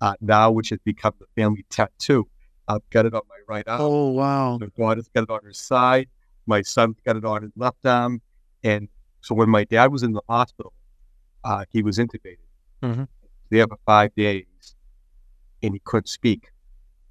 [0.00, 2.28] uh, now, which has become the family tattoo.
[2.68, 3.80] I've got it on my right arm.
[3.80, 4.58] Oh wow!
[4.58, 6.08] My daughter's got it on her side.
[6.46, 8.20] My son's got it on his left arm.
[8.62, 8.88] And
[9.22, 10.74] so when my dad was in the hospital,
[11.44, 12.38] uh, he was intubated.
[12.82, 13.08] Mhm.
[13.50, 14.44] There for five days,
[15.62, 16.50] and he couldn't speak.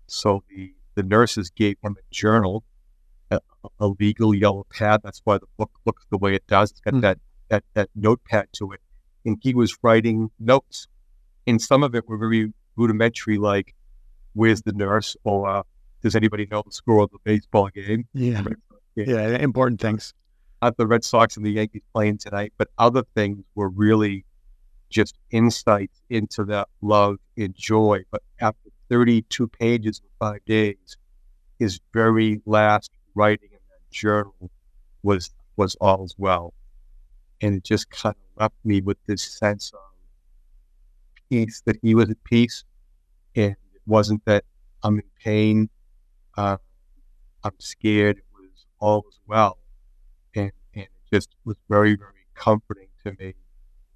[0.08, 2.64] So the the nurses gave him a journal,
[3.32, 3.40] a,
[3.80, 5.02] a legal yellow pad.
[5.04, 6.72] That's why the book looks the way it does.
[6.72, 7.02] It's got Mm.
[7.02, 7.20] that,
[7.50, 8.82] that that notepad to it,
[9.26, 10.88] and he was writing notes.
[11.46, 13.74] And some of it were very rudimentary, like
[14.34, 15.64] "Where's the nurse?" or uh,
[16.02, 18.56] "Does anybody know the score of the baseball game?" Yeah, game.
[18.96, 20.14] yeah, important things.
[20.62, 24.26] Not the Red Sox and the Yankees playing tonight, but other things were really
[24.90, 28.04] just insights into that love and joy.
[28.10, 30.98] But after 32 pages in five days,
[31.60, 34.52] his very last writing in that journal
[35.04, 36.54] was was all's well.
[37.42, 39.80] And it just kind of left me with this sense of
[41.30, 42.64] peace that he was at peace.
[43.36, 44.44] And it wasn't that
[44.84, 45.70] I'm in pain,
[46.38, 46.58] uh,
[47.44, 48.18] I'm scared.
[48.18, 49.58] It was all as well.
[50.36, 53.34] And, and it just was very, very comforting to me.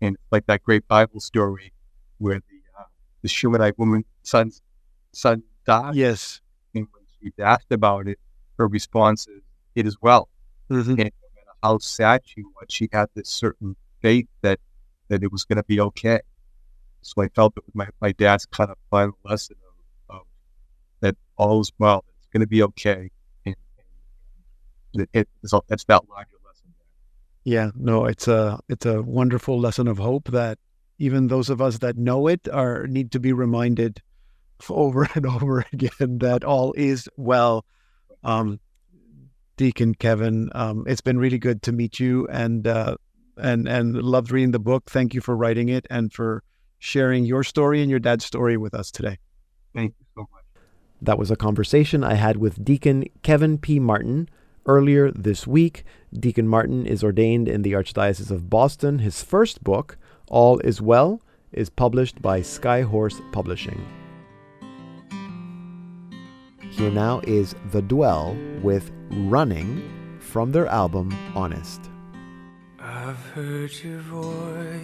[0.01, 1.73] And it's like that great Bible story
[2.17, 2.85] where the uh,
[3.21, 4.61] the Shunammite woman son's
[5.13, 5.95] son died.
[5.95, 6.41] Yes.
[6.73, 8.19] And when she's asked about it,
[8.61, 9.41] her response is,
[9.75, 10.29] "It is well."
[10.69, 10.89] Mhm.
[10.89, 11.03] And no
[11.35, 14.59] matter how sad she was, she had this certain faith that
[15.09, 16.21] that it was going to be okay.
[17.01, 20.21] So I felt that with my, my dad's kind of final lesson of, of
[21.01, 23.09] that all is well, it's going to be okay,
[23.45, 23.55] and,
[24.93, 26.69] and it, it, it's, it's that larger lesson.
[27.43, 30.59] Yeah, no, it's a it's a wonderful lesson of hope that
[30.99, 34.01] even those of us that know it are need to be reminded
[34.69, 37.65] over and over again that all is well.
[38.23, 38.59] Um,
[39.57, 42.95] Deacon Kevin, um, it's been really good to meet you and uh,
[43.37, 44.89] and and loved reading the book.
[44.89, 46.43] Thank you for writing it and for
[46.79, 49.19] sharing your story and your dad's story with us today.
[49.75, 50.43] Thank you so much.
[51.01, 53.79] That was a conversation I had with Deacon Kevin P.
[53.79, 54.29] Martin
[54.65, 55.83] earlier this week.
[56.13, 58.99] Deacon Martin is ordained in the Archdiocese of Boston.
[58.99, 59.97] His first book,
[60.27, 64.00] All Is Well, is published by Skyhorse Publishing.
[66.71, 71.81] Here now is The Dwell with Running from their album Honest.
[72.79, 74.79] I've heard your voice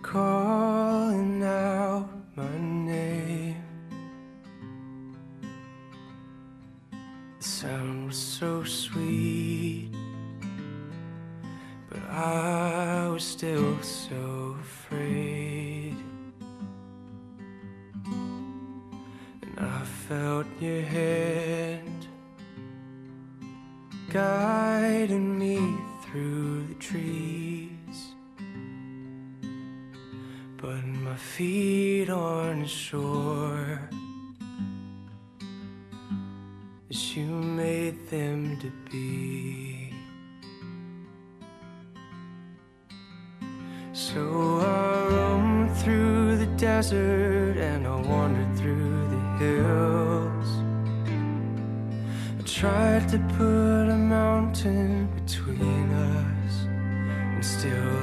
[0.00, 3.62] calling out my name.
[7.38, 9.90] The sound was so sweet,
[11.90, 15.81] but I was still so afraid.
[19.62, 22.06] I felt your hand
[24.10, 25.58] guiding me
[26.02, 27.98] through the trees.
[30.56, 33.88] But my feet aren't sure
[36.90, 39.94] as you made them to be.
[43.92, 47.31] So I roamed through the desert
[53.12, 58.01] to put a mountain between us, and still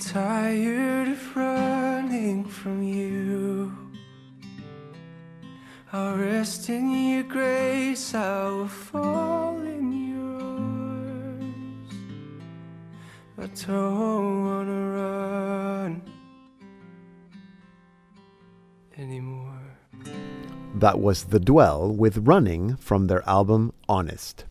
[0.00, 3.76] tired of running from you.
[5.92, 10.40] I'll rest in your grace, I will fall in your
[11.42, 11.94] arms.
[13.38, 16.02] I don't wanna run
[18.96, 19.76] anymore.
[20.76, 24.46] That was The Dwell with Running from their album Honest.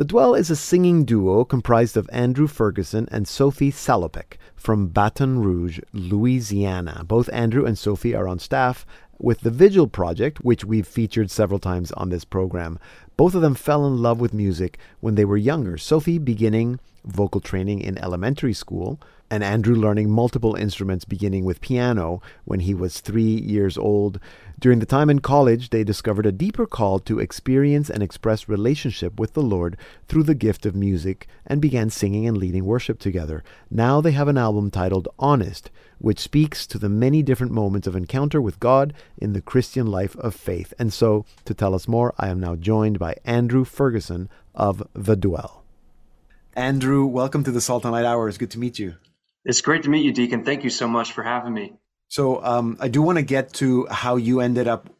[0.00, 5.42] The Dwell is a singing duo comprised of Andrew Ferguson and Sophie Salopek from Baton
[5.42, 7.04] Rouge, Louisiana.
[7.06, 8.86] Both Andrew and Sophie are on staff
[9.18, 12.78] with the Vigil Project, which we've featured several times on this program.
[13.18, 15.76] Both of them fell in love with music when they were younger.
[15.76, 18.98] Sophie beginning vocal training in elementary school,
[19.30, 24.18] and Andrew learning multiple instruments beginning with piano when he was three years old.
[24.58, 29.18] During the time in college, they discovered a deeper call to experience and express relationship
[29.18, 29.76] with the Lord
[30.08, 33.44] through the gift of music and began singing and leading worship together.
[33.70, 37.94] Now they have an album titled Honest, which speaks to the many different moments of
[37.94, 40.74] encounter with God in the Christian life of faith.
[40.78, 45.16] And so, to tell us more, I am now joined by Andrew Ferguson of The
[45.16, 45.62] Dwell.
[46.54, 48.28] Andrew, welcome to the Salt and Light Hour.
[48.28, 48.96] It's good to meet you.
[49.44, 50.44] It's great to meet you, Deacon.
[50.44, 51.72] Thank you so much for having me.
[52.08, 54.90] So um, I do want to get to how you ended up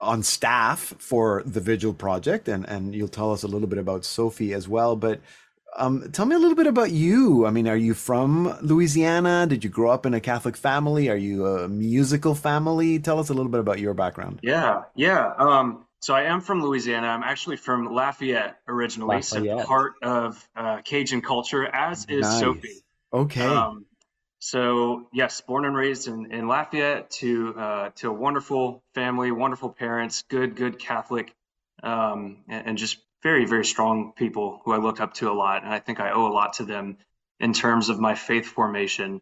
[0.00, 4.04] on staff for the Vigil Project, and and you'll tell us a little bit about
[4.04, 4.94] Sophie as well.
[4.94, 5.20] But
[5.76, 7.46] um, tell me a little bit about you.
[7.46, 9.46] I mean, are you from Louisiana?
[9.48, 11.08] Did you grow up in a Catholic family?
[11.08, 12.98] Are you a musical family?
[12.98, 14.40] Tell us a little bit about your background.
[14.42, 15.32] Yeah, yeah.
[15.38, 17.08] Um, so I am from Louisiana.
[17.08, 22.40] I'm actually from Lafayette originally, so part of uh, Cajun culture, as is Nice.
[22.40, 22.84] Sophie.
[23.12, 23.44] Okay.
[23.44, 23.86] Um,
[24.38, 29.70] so yes, born and raised in, in Lafayette to uh, to a wonderful family, wonderful
[29.70, 31.34] parents, good good Catholic,
[31.82, 35.64] um, and, and just very very strong people who I look up to a lot,
[35.64, 36.98] and I think I owe a lot to them
[37.40, 39.20] in terms of my faith formation.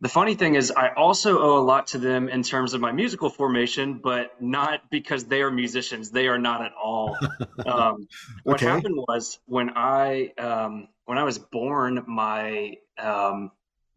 [0.00, 2.92] The funny thing is, I also owe a lot to them in terms of my
[2.92, 6.10] musical formation, but not because they are musicians.
[6.10, 7.24] They are not at all.
[7.66, 8.08] Um,
[8.44, 8.66] what Okay.
[8.66, 13.50] happened was when I um, when I was born, my um,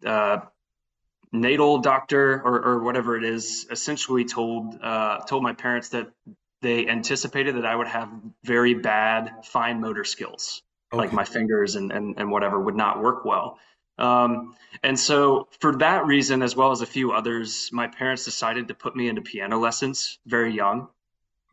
[0.06, 0.39] uh,
[1.32, 6.10] natal doctor or, or whatever it is essentially told uh, told my parents that
[6.62, 8.10] they anticipated that I would have
[8.43, 13.26] very bad fine motor skills, like my fingers and, and, and whatever would not work
[13.26, 13.58] well.
[13.97, 18.68] Um, and so, for that reason, as well as a few others, my parents decided
[18.70, 20.88] to put me into piano lessons very young.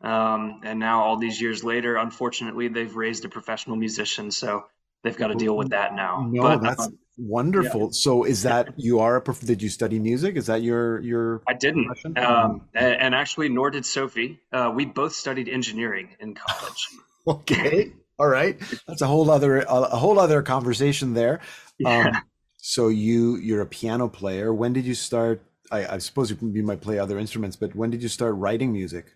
[0.01, 4.65] Um, and now, all these years later, unfortunately, they've raised a professional musician, so
[5.03, 6.27] they've got to deal with that now.
[6.31, 7.91] No, But, that's um, wonderful.
[7.91, 9.45] So, is that you are a?
[9.45, 10.35] Did you study music?
[10.35, 11.41] Is that your your?
[11.47, 12.17] I didn't.
[12.17, 14.39] Um, and actually, nor did Sophie.
[14.51, 16.87] Uh, we both studied engineering in college.
[17.27, 17.91] Okay.
[18.17, 18.57] All right.
[18.87, 21.41] That's a whole other a whole other conversation there.
[21.77, 22.07] Yeah.
[22.07, 22.21] Um,
[22.57, 24.51] so you you're a piano player.
[24.51, 25.43] When did you start?
[25.69, 28.73] I, I suppose you, you might play other instruments, but when did you start writing
[28.73, 29.13] music?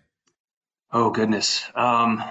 [0.92, 1.64] Oh goodness.
[1.74, 2.22] Um,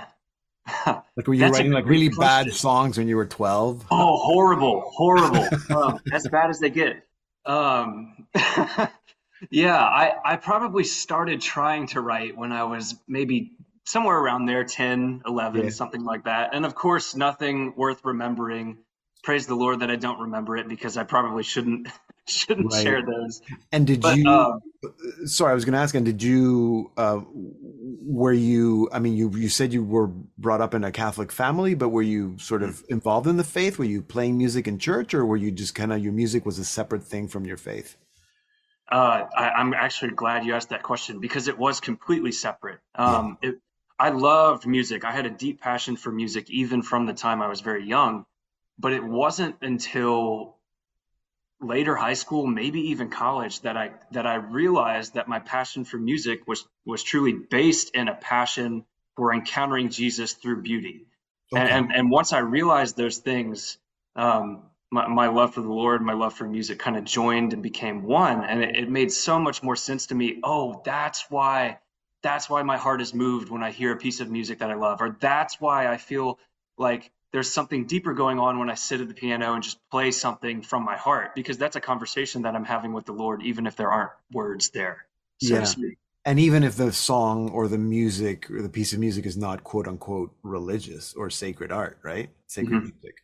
[1.15, 3.85] Like were you That's writing like really bad songs when you were 12?
[3.91, 5.47] oh, horrible, horrible.
[5.69, 7.03] um, as bad as they get.
[7.45, 8.27] Um,
[9.51, 13.51] yeah, I, I probably started trying to write when I was maybe
[13.85, 15.69] somewhere around there 10 11 Yeah.
[15.69, 18.77] something like that and of course nothing worth remembering
[19.23, 21.87] praise the lord that i don't remember it because i probably shouldn't
[22.27, 22.73] shouldn't Right.
[22.73, 24.27] share those And did but you?
[24.27, 24.61] um,
[25.25, 25.95] sorry, I was going to ask.
[25.95, 26.91] And did you?
[26.97, 28.89] Uh, were you?
[28.91, 30.07] I mean, you you said you were
[30.37, 33.77] brought up in a Catholic family, but were you sort of involved in the faith?
[33.79, 36.59] Were you playing music in church, or were you just kind of your music was
[36.59, 37.97] a separate thing from your faith?
[38.91, 42.79] Uh, I, I'm actually glad you asked that question because it was completely separate.
[42.95, 43.55] Um, it,
[43.97, 45.05] I loved music.
[45.05, 48.25] I had a deep passion for music even from the time I was very young,
[48.77, 50.52] but it wasn't until
[51.63, 55.97] later high school, maybe even college, that I that I realized that my passion for
[55.97, 58.85] music was was truly based in a passion
[59.15, 61.07] for encountering Jesus through beauty.
[61.55, 63.77] And, and and once I realized those things,
[64.15, 67.63] um, my, my love for the Lord, my love for music kind of joined and
[67.63, 68.43] became one.
[68.43, 70.39] And it, it made so much more sense to me.
[70.43, 71.79] Oh, that's why,
[72.23, 74.75] that's why my heart is moved when I hear a piece of music that I
[74.75, 76.39] love, or that's why I feel
[76.77, 80.11] like there's something deeper going on when I sit at the piano and just play
[80.11, 83.65] something from my heart, because that's a conversation that I'm having with the Lord, even
[83.65, 85.05] if there aren't words there,
[85.39, 85.61] so Yeah.
[85.61, 85.97] to speak.
[86.25, 89.63] And even if the song or the music or the piece of music is not
[89.63, 92.29] quote unquote religious or sacred art, right?
[92.47, 92.81] Sacred Mhm.
[92.81, 93.15] music.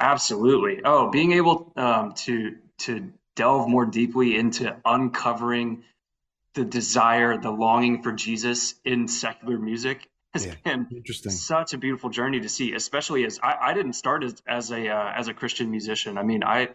[0.00, 0.80] Absolutely.
[0.84, 5.84] Oh, being able um, to to delve more deeply into uncovering
[6.54, 10.54] the desire, the longing for Jesus in secular music has Yeah.
[10.64, 11.32] been Interesting.
[11.32, 12.74] such a beautiful journey to see.
[12.74, 16.18] Especially as I, I didn't start as, as a uh, as a Christian musician.
[16.18, 16.68] I mean, I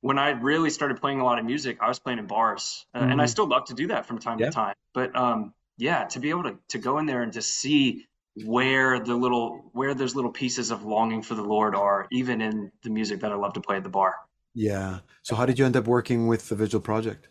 [0.00, 2.98] when I really started playing a lot of music, I was playing in bars, uh,
[2.98, 3.28] and I Mhm.
[3.28, 4.46] still love to do that from time Yeah.
[4.46, 4.74] to time.
[4.94, 8.06] But um, yeah, to be able to to go in there and to see
[8.44, 12.70] where the little where those little pieces of longing for the Lord are, even in
[12.82, 14.14] the music that I love to play at the bar.
[14.54, 15.00] Yeah.
[15.22, 17.28] So how did you end up working with the Vigil Project?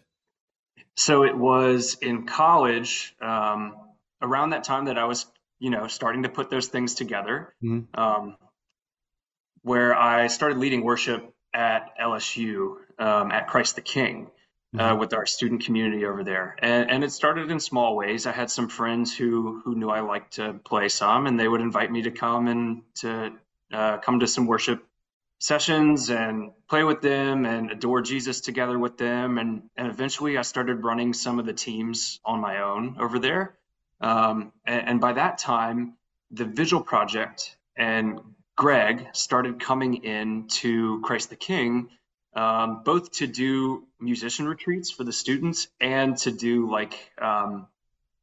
[0.95, 3.75] So it was in college, um,
[4.21, 5.25] around that time that I was,
[5.59, 7.87] you know, starting to put those things together, Mhm.
[7.97, 8.37] um,
[9.61, 14.29] where I started leading worship at LSU um, at Christ the King
[14.77, 14.99] uh, Mhm.
[14.99, 18.25] with our student community over there, and and it started in small ways.
[18.27, 21.61] I had some friends who who knew I liked to play some, and they would
[21.61, 23.33] invite me to come and to
[23.71, 24.85] uh, come to some worship
[25.39, 29.37] sessions and play with them and adore Jesus together with them.
[29.37, 33.57] And, and eventually I started running some of the teams on my own over there.
[34.01, 35.95] Um, and, and by that time,
[36.31, 38.19] the Vigil Project and
[38.55, 41.89] Greg started coming in to Christ the King,
[42.35, 47.67] um, both to do musician retreats for the students and to do like um,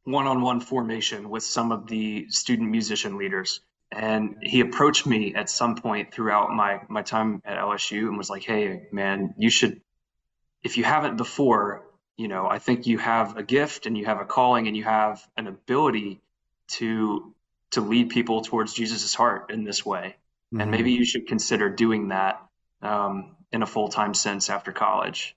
[0.04, 3.60] one-on-one formation with some of the student musician leaders.
[3.90, 8.30] And he approached me at some point throughout my my time at LSU and was
[8.30, 9.82] like, "Hey, man, you should
[10.62, 11.84] if you haven't before,
[12.16, 14.84] you know, I think you have a gift and you have a calling and you
[14.84, 16.20] have an ability
[16.68, 17.34] to
[17.72, 20.16] to lead people towards Jesus's heart in this way.
[20.52, 20.62] Mhm.
[20.62, 22.42] And maybe you should consider doing that
[22.82, 25.36] um, in a full-time sense after college."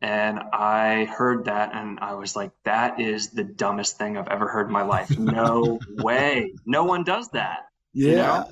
[0.00, 4.48] And I heard that and I was like, that is the dumbest thing I've ever
[4.48, 5.10] heard in my life.
[5.18, 6.52] No way.
[6.66, 8.08] No one does that Yeah.
[8.10, 8.48] you know?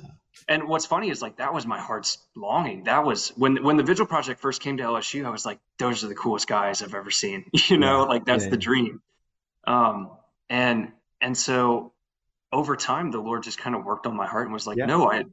[0.47, 2.83] And what's funny is like that was my heart's longing.
[2.85, 6.03] That was when when the Vigil Project first came to LSU, I was like, those
[6.03, 7.45] are the coolest guys I've ever seen.
[7.69, 9.01] You know, Yeah, like that's yeah, the dream.
[9.65, 10.11] Um,
[10.49, 11.93] and and so
[12.51, 14.85] over time, the Lord just kind of worked on my heart and was like, Yeah.
[14.85, 15.25] no, I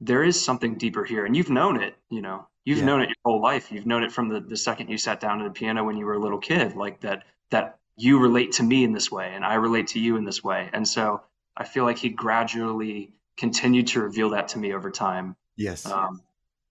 [0.00, 1.96] there is something deeper here, and you've known it.
[2.10, 3.70] You know, you've known it your whole life.
[3.72, 6.06] You've known it from the the second you sat down to the piano when you
[6.06, 9.44] were a little kid, like that that you relate to me in this way, and
[9.44, 10.70] I relate to you in this way.
[10.72, 11.22] And so
[11.56, 15.34] I feel like He gradually continued to reveal that to me over time.
[15.56, 15.86] Yes.
[15.86, 16.20] Um,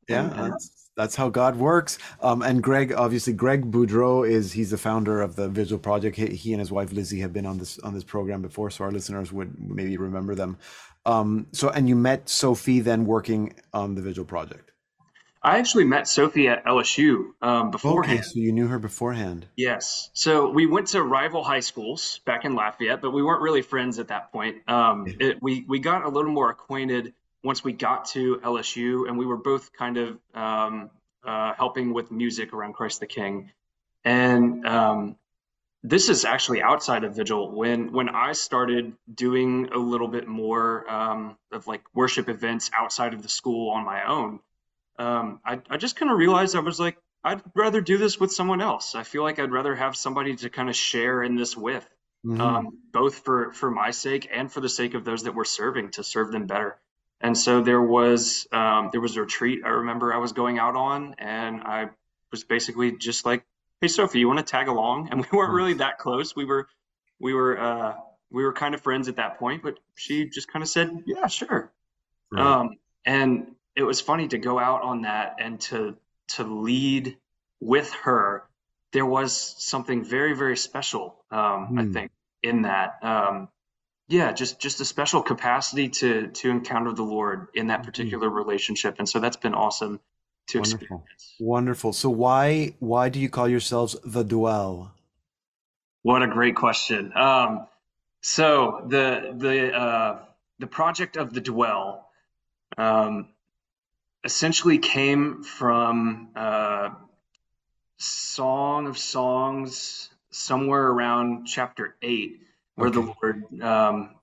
[0.07, 1.97] Yeah, and- and- that's, that's how God works.
[2.21, 6.15] Um, and Greg, obviously, Greg Boudreaux is he's the founder of the Vigil Project.
[6.17, 8.83] He, he and his wife Lizzie have been on this on this program before, so
[8.83, 10.57] our listeners would maybe remember them.
[11.05, 14.71] Um, so, and you met Sophie then working on the Vigil Project.
[15.41, 18.19] I actually met Sophie at LSU um, beforehand.
[18.19, 19.45] Okay, so you knew her beforehand.
[19.55, 20.09] Yes.
[20.13, 23.99] So we went to rival high schools back in Lafayette, but we weren't really friends
[23.99, 24.57] at that point.
[24.67, 29.17] Um, it, we we got a little more acquainted once we got to LSU, and
[29.17, 30.89] we were both kind of um,
[31.23, 33.51] uh, helping with music around Christ the King.
[34.03, 35.15] And um,
[35.83, 37.51] this is actually outside of Vigil.
[37.51, 43.13] When when I started doing a little bit more um, of like worship events outside
[43.13, 44.41] of the school on my own,
[44.99, 48.31] um, I, I just kind of realized I was like, I'd rather do this with
[48.31, 48.95] someone else.
[48.95, 51.87] I feel like I'd rather have somebody to kind of share in this with,
[52.25, 52.39] Mhm.
[52.41, 55.91] um, both for for my sake and for the sake of those that we're serving
[55.91, 56.77] to serve them better.
[57.21, 60.75] And so there was um, there was a retreat I remember I was going out
[60.75, 61.89] on, and I
[62.31, 63.45] was basically just like,
[63.81, 66.35] "Hey, Sophie, you want to tag along?" And we weren't really that close.
[66.35, 66.67] We were
[67.19, 67.95] we were uh,
[68.31, 71.27] we were kind of friends at that point, but she just kind of said, "Yeah,
[71.27, 71.71] sure."
[72.31, 72.45] Right.
[72.45, 75.95] Um, and it was funny to go out on that and to
[76.35, 77.17] to lead
[77.61, 78.43] with her.
[78.91, 79.31] There was
[79.63, 81.93] something very very special, um, I Hmm.
[81.93, 82.11] think,
[82.43, 82.99] in that.
[83.01, 83.47] Um,
[84.09, 88.95] yeah, just just a special capacity to to encounter the Lord in that particular relationship,
[88.99, 89.99] and so that's been awesome
[90.47, 90.83] to Wonderful.
[90.83, 91.35] experience.
[91.39, 91.93] Wonderful.
[91.93, 94.91] So why why do you call yourselves the Dwell?
[96.01, 97.13] What a great question.
[97.15, 97.67] Um,
[98.21, 100.19] so the the uh,
[100.57, 102.09] the project of the Dwell
[102.77, 103.27] um,
[104.23, 106.89] essentially came from uh,
[107.97, 112.39] Song of Songs, somewhere around chapter eight,
[112.75, 114.15] where the Lord um,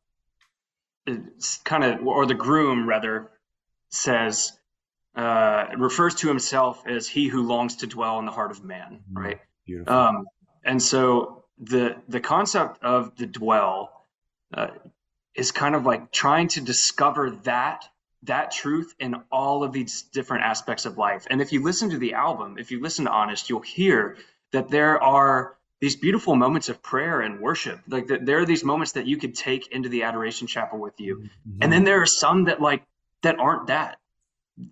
[1.64, 3.30] kind of, or the groom rather,
[3.88, 4.52] says
[5.14, 9.02] uh, refers to himself as he who longs to dwell in the heart of man,
[9.10, 9.24] Mhm.
[9.24, 9.40] right?
[9.66, 9.92] Beautiful.
[9.94, 10.26] Um,
[10.64, 14.06] and so the the concept of the dwell
[14.52, 14.68] uh,
[15.34, 17.88] is kind of like trying to discover that
[18.26, 21.26] that truth in all of these different aspects of life.
[21.30, 24.16] And if you listen to the album, if you listen to Honest, you'll hear
[24.52, 27.80] that there are these beautiful moments of prayer and worship.
[27.88, 31.00] Like that there are these moments that you could take into the adoration chapel with
[31.00, 31.16] you.
[31.16, 31.58] Mm-hmm.
[31.62, 32.82] And then there are some that like
[33.22, 33.98] that aren't that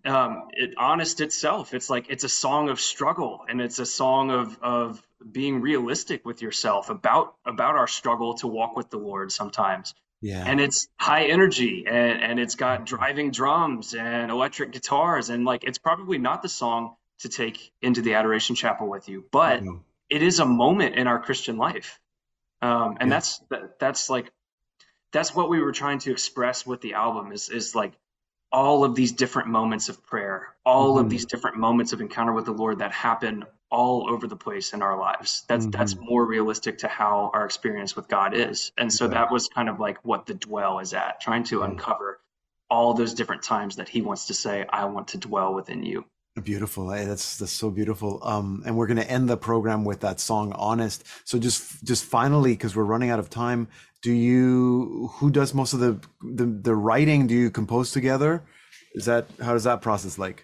[0.06, 4.30] um it honest itself it's like it's a song of struggle and it's a song
[4.30, 9.30] of of being realistic with yourself about about our struggle to walk with the lord
[9.30, 9.94] sometimes
[10.24, 10.42] yeah.
[10.46, 15.64] and it's high energy and and it's got driving drums and electric guitars and like
[15.64, 19.80] it's probably not the song to take into the adoration chapel with you but No.
[20.08, 22.00] it is a moment in our christian life
[22.62, 23.16] um and Yeah.
[23.16, 24.32] that's that, that's like
[25.12, 27.92] that's what we were trying to express with the album is is like
[28.50, 31.00] all of these different moments of prayer, all Mhm.
[31.02, 33.44] of these different moments of encounter with the Lord that happen
[33.78, 35.30] all over the place in our lives.
[35.48, 36.08] That's that's Mhm.
[36.10, 38.70] more realistic to how our experience with God is.
[38.78, 39.10] And so Yeah.
[39.16, 41.66] that was kind of like what the dwell is at, trying to Yeah.
[41.68, 42.08] uncover
[42.70, 46.04] all those different times that he wants to say, I want to dwell within you.
[46.52, 46.90] Beautiful.
[46.90, 48.10] Hey, that's that's so beautiful.
[48.32, 52.52] Um, and we're gonna end the program with that song "Honest." So just just finally,
[52.56, 53.60] because we're running out of time,
[54.02, 55.92] do you who does most of the
[56.38, 57.20] the, the writing?
[57.28, 58.32] Do you compose together?
[58.94, 60.38] Is that how does that process like?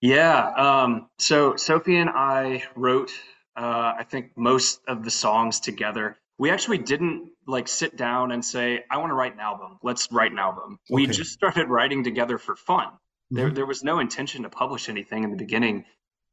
[0.00, 0.50] Yeah.
[0.56, 3.10] Um, so Sophie and I wrote,
[3.56, 6.16] uh, I think, most of the songs together.
[6.38, 9.78] We actually didn't like sit down and say, I want to write an album.
[9.82, 10.78] Let's write an album.
[10.88, 12.88] We just started writing together for fun.
[13.30, 13.54] There, Mhm.
[13.54, 15.84] there was no intention to publish anything in the beginning.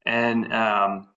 [0.06, 1.10] And, um,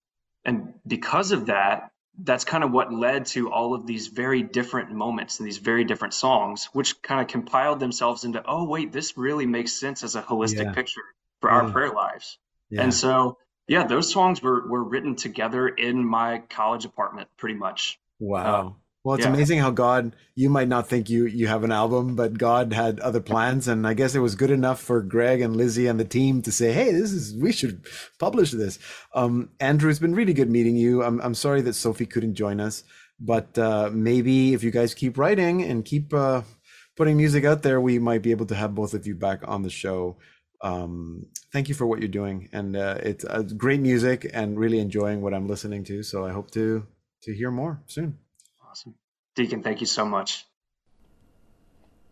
[0.44, 4.90] and because of that, that's kind of what led to all of these very different
[4.90, 9.16] moments and these very different songs, which kind of compiled themselves into, oh, wait, this
[9.16, 10.72] really makes sense as a holistic Yeah.
[10.72, 11.02] picture
[11.40, 11.72] for our Yeah.
[11.72, 12.38] prayer lives.
[12.70, 12.82] Yeah.
[12.82, 13.38] And so,
[13.68, 17.98] yeah, those songs were were written together in my college apartment, pretty much.
[18.18, 18.76] Wow.
[19.02, 19.32] Well, it's yeah.
[19.32, 23.00] amazing how God, you might not think you you have an album, but God had
[23.00, 23.66] other plans.
[23.66, 26.52] And I guess it was good enough for Greg and Lizzie and the team to
[26.52, 27.86] say, hey, this is, we should
[28.18, 28.78] publish this.
[29.14, 31.02] Um, Andrew, it's been really good meeting you.
[31.02, 32.84] I'm, I'm sorry that Sophie couldn't join us,
[33.18, 36.42] but uh, maybe if you guys keep writing and keep uh,
[36.94, 39.62] putting music out there, we might be able to have both of you back on
[39.62, 40.18] the show.
[40.62, 42.48] Um, thank you for what you're doing.
[42.52, 46.02] And uh, it's uh, great music and really enjoying what I'm listening to.
[46.02, 46.86] So I hope to
[47.22, 48.18] to hear more soon.
[48.68, 48.94] Awesome,
[49.34, 49.62] Deacon.
[49.62, 50.46] Thank you so much.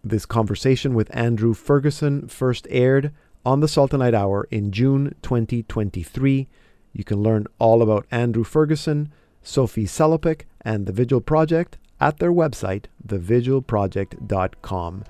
[0.04, 3.12] This conversation with Andrew Ferguson first aired
[3.44, 6.48] on the Salt and Light Hour in June 2023.
[6.92, 12.32] You can learn all about Andrew Ferguson, Sophie Salopek, and the Vigil Project at their
[12.32, 15.04] website, thevigilproject.com.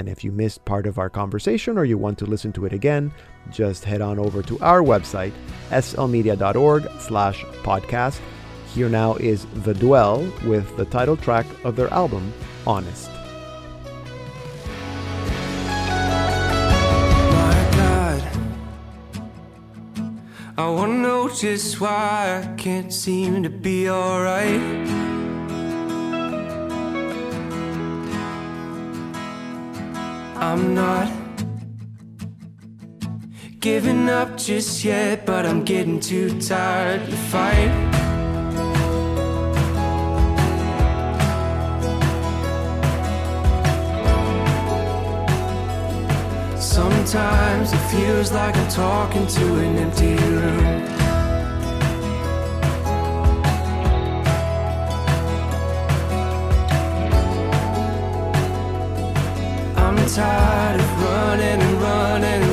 [0.00, 2.72] And if you missed part of our conversation or you want to listen to it
[2.72, 3.12] again,
[3.50, 5.32] just head on over to our website,
[5.68, 8.18] slmedia.org slash podcast.
[8.72, 12.32] Here now is The Dwell with the title track of their album,
[12.66, 13.10] Honest.
[20.56, 25.19] I wanna know just why I can't seem to be alright.
[30.42, 31.12] I'm not
[33.58, 37.90] giving up just yet, but I'm getting too tired to fight.
[46.58, 50.99] Sometimes it feels like I'm talking to an empty room.
[60.14, 62.49] Tired of running and running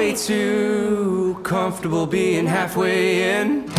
[0.00, 3.70] way too comfortable being halfway in.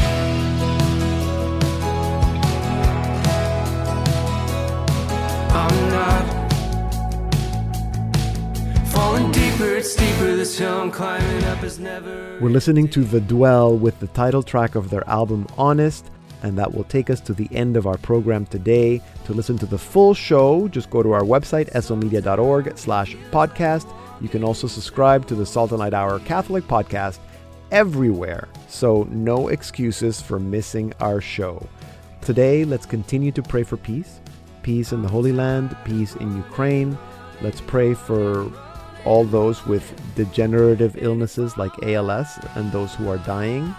[5.52, 6.24] I'm not
[8.90, 10.36] falling deeper, it's steeper.
[10.36, 12.38] This hill I'm climbing up is never.
[12.40, 16.12] We're listening to The Dwell with the title track of their album Honest,
[16.44, 19.02] and that will take us to the end of our program today.
[19.26, 23.92] To listen to the full show, just go to our website, slmedia.org slash podcast.
[24.22, 27.20] You can also subscribe to the Salt and Light Hour Catholic podcast
[27.72, 31.68] everywhere, so no excuses for missing our show.
[32.22, 34.20] Today, let's continue to pray for peace.
[34.62, 36.96] Peace in the Holy Land, peace in Ukraine.
[37.42, 38.52] Let's pray for
[39.06, 43.74] all those with degenerative illnesses like ALS and those who are dying.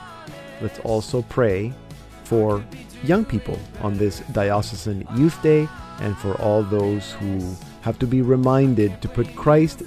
[0.61, 1.72] Let's also pray
[2.24, 2.64] for
[3.05, 5.68] young people on this Diocesan Youth Day
[6.01, 9.82] and for all those who have to be reminded to put Christ,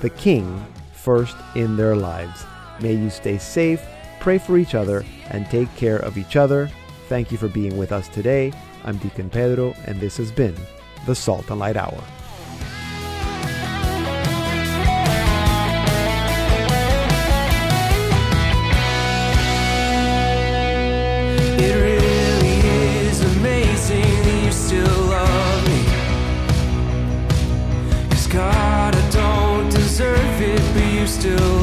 [0.00, 2.44] the King, first in their lives.
[2.80, 3.82] May you stay safe,
[4.20, 6.70] pray for each other, and take care of each other.
[7.08, 8.52] Thank you for being with us today.
[8.84, 10.54] I'm Deacon Pedro, and this has been
[11.06, 12.02] the Salt and Light Hour.
[31.10, 31.59] still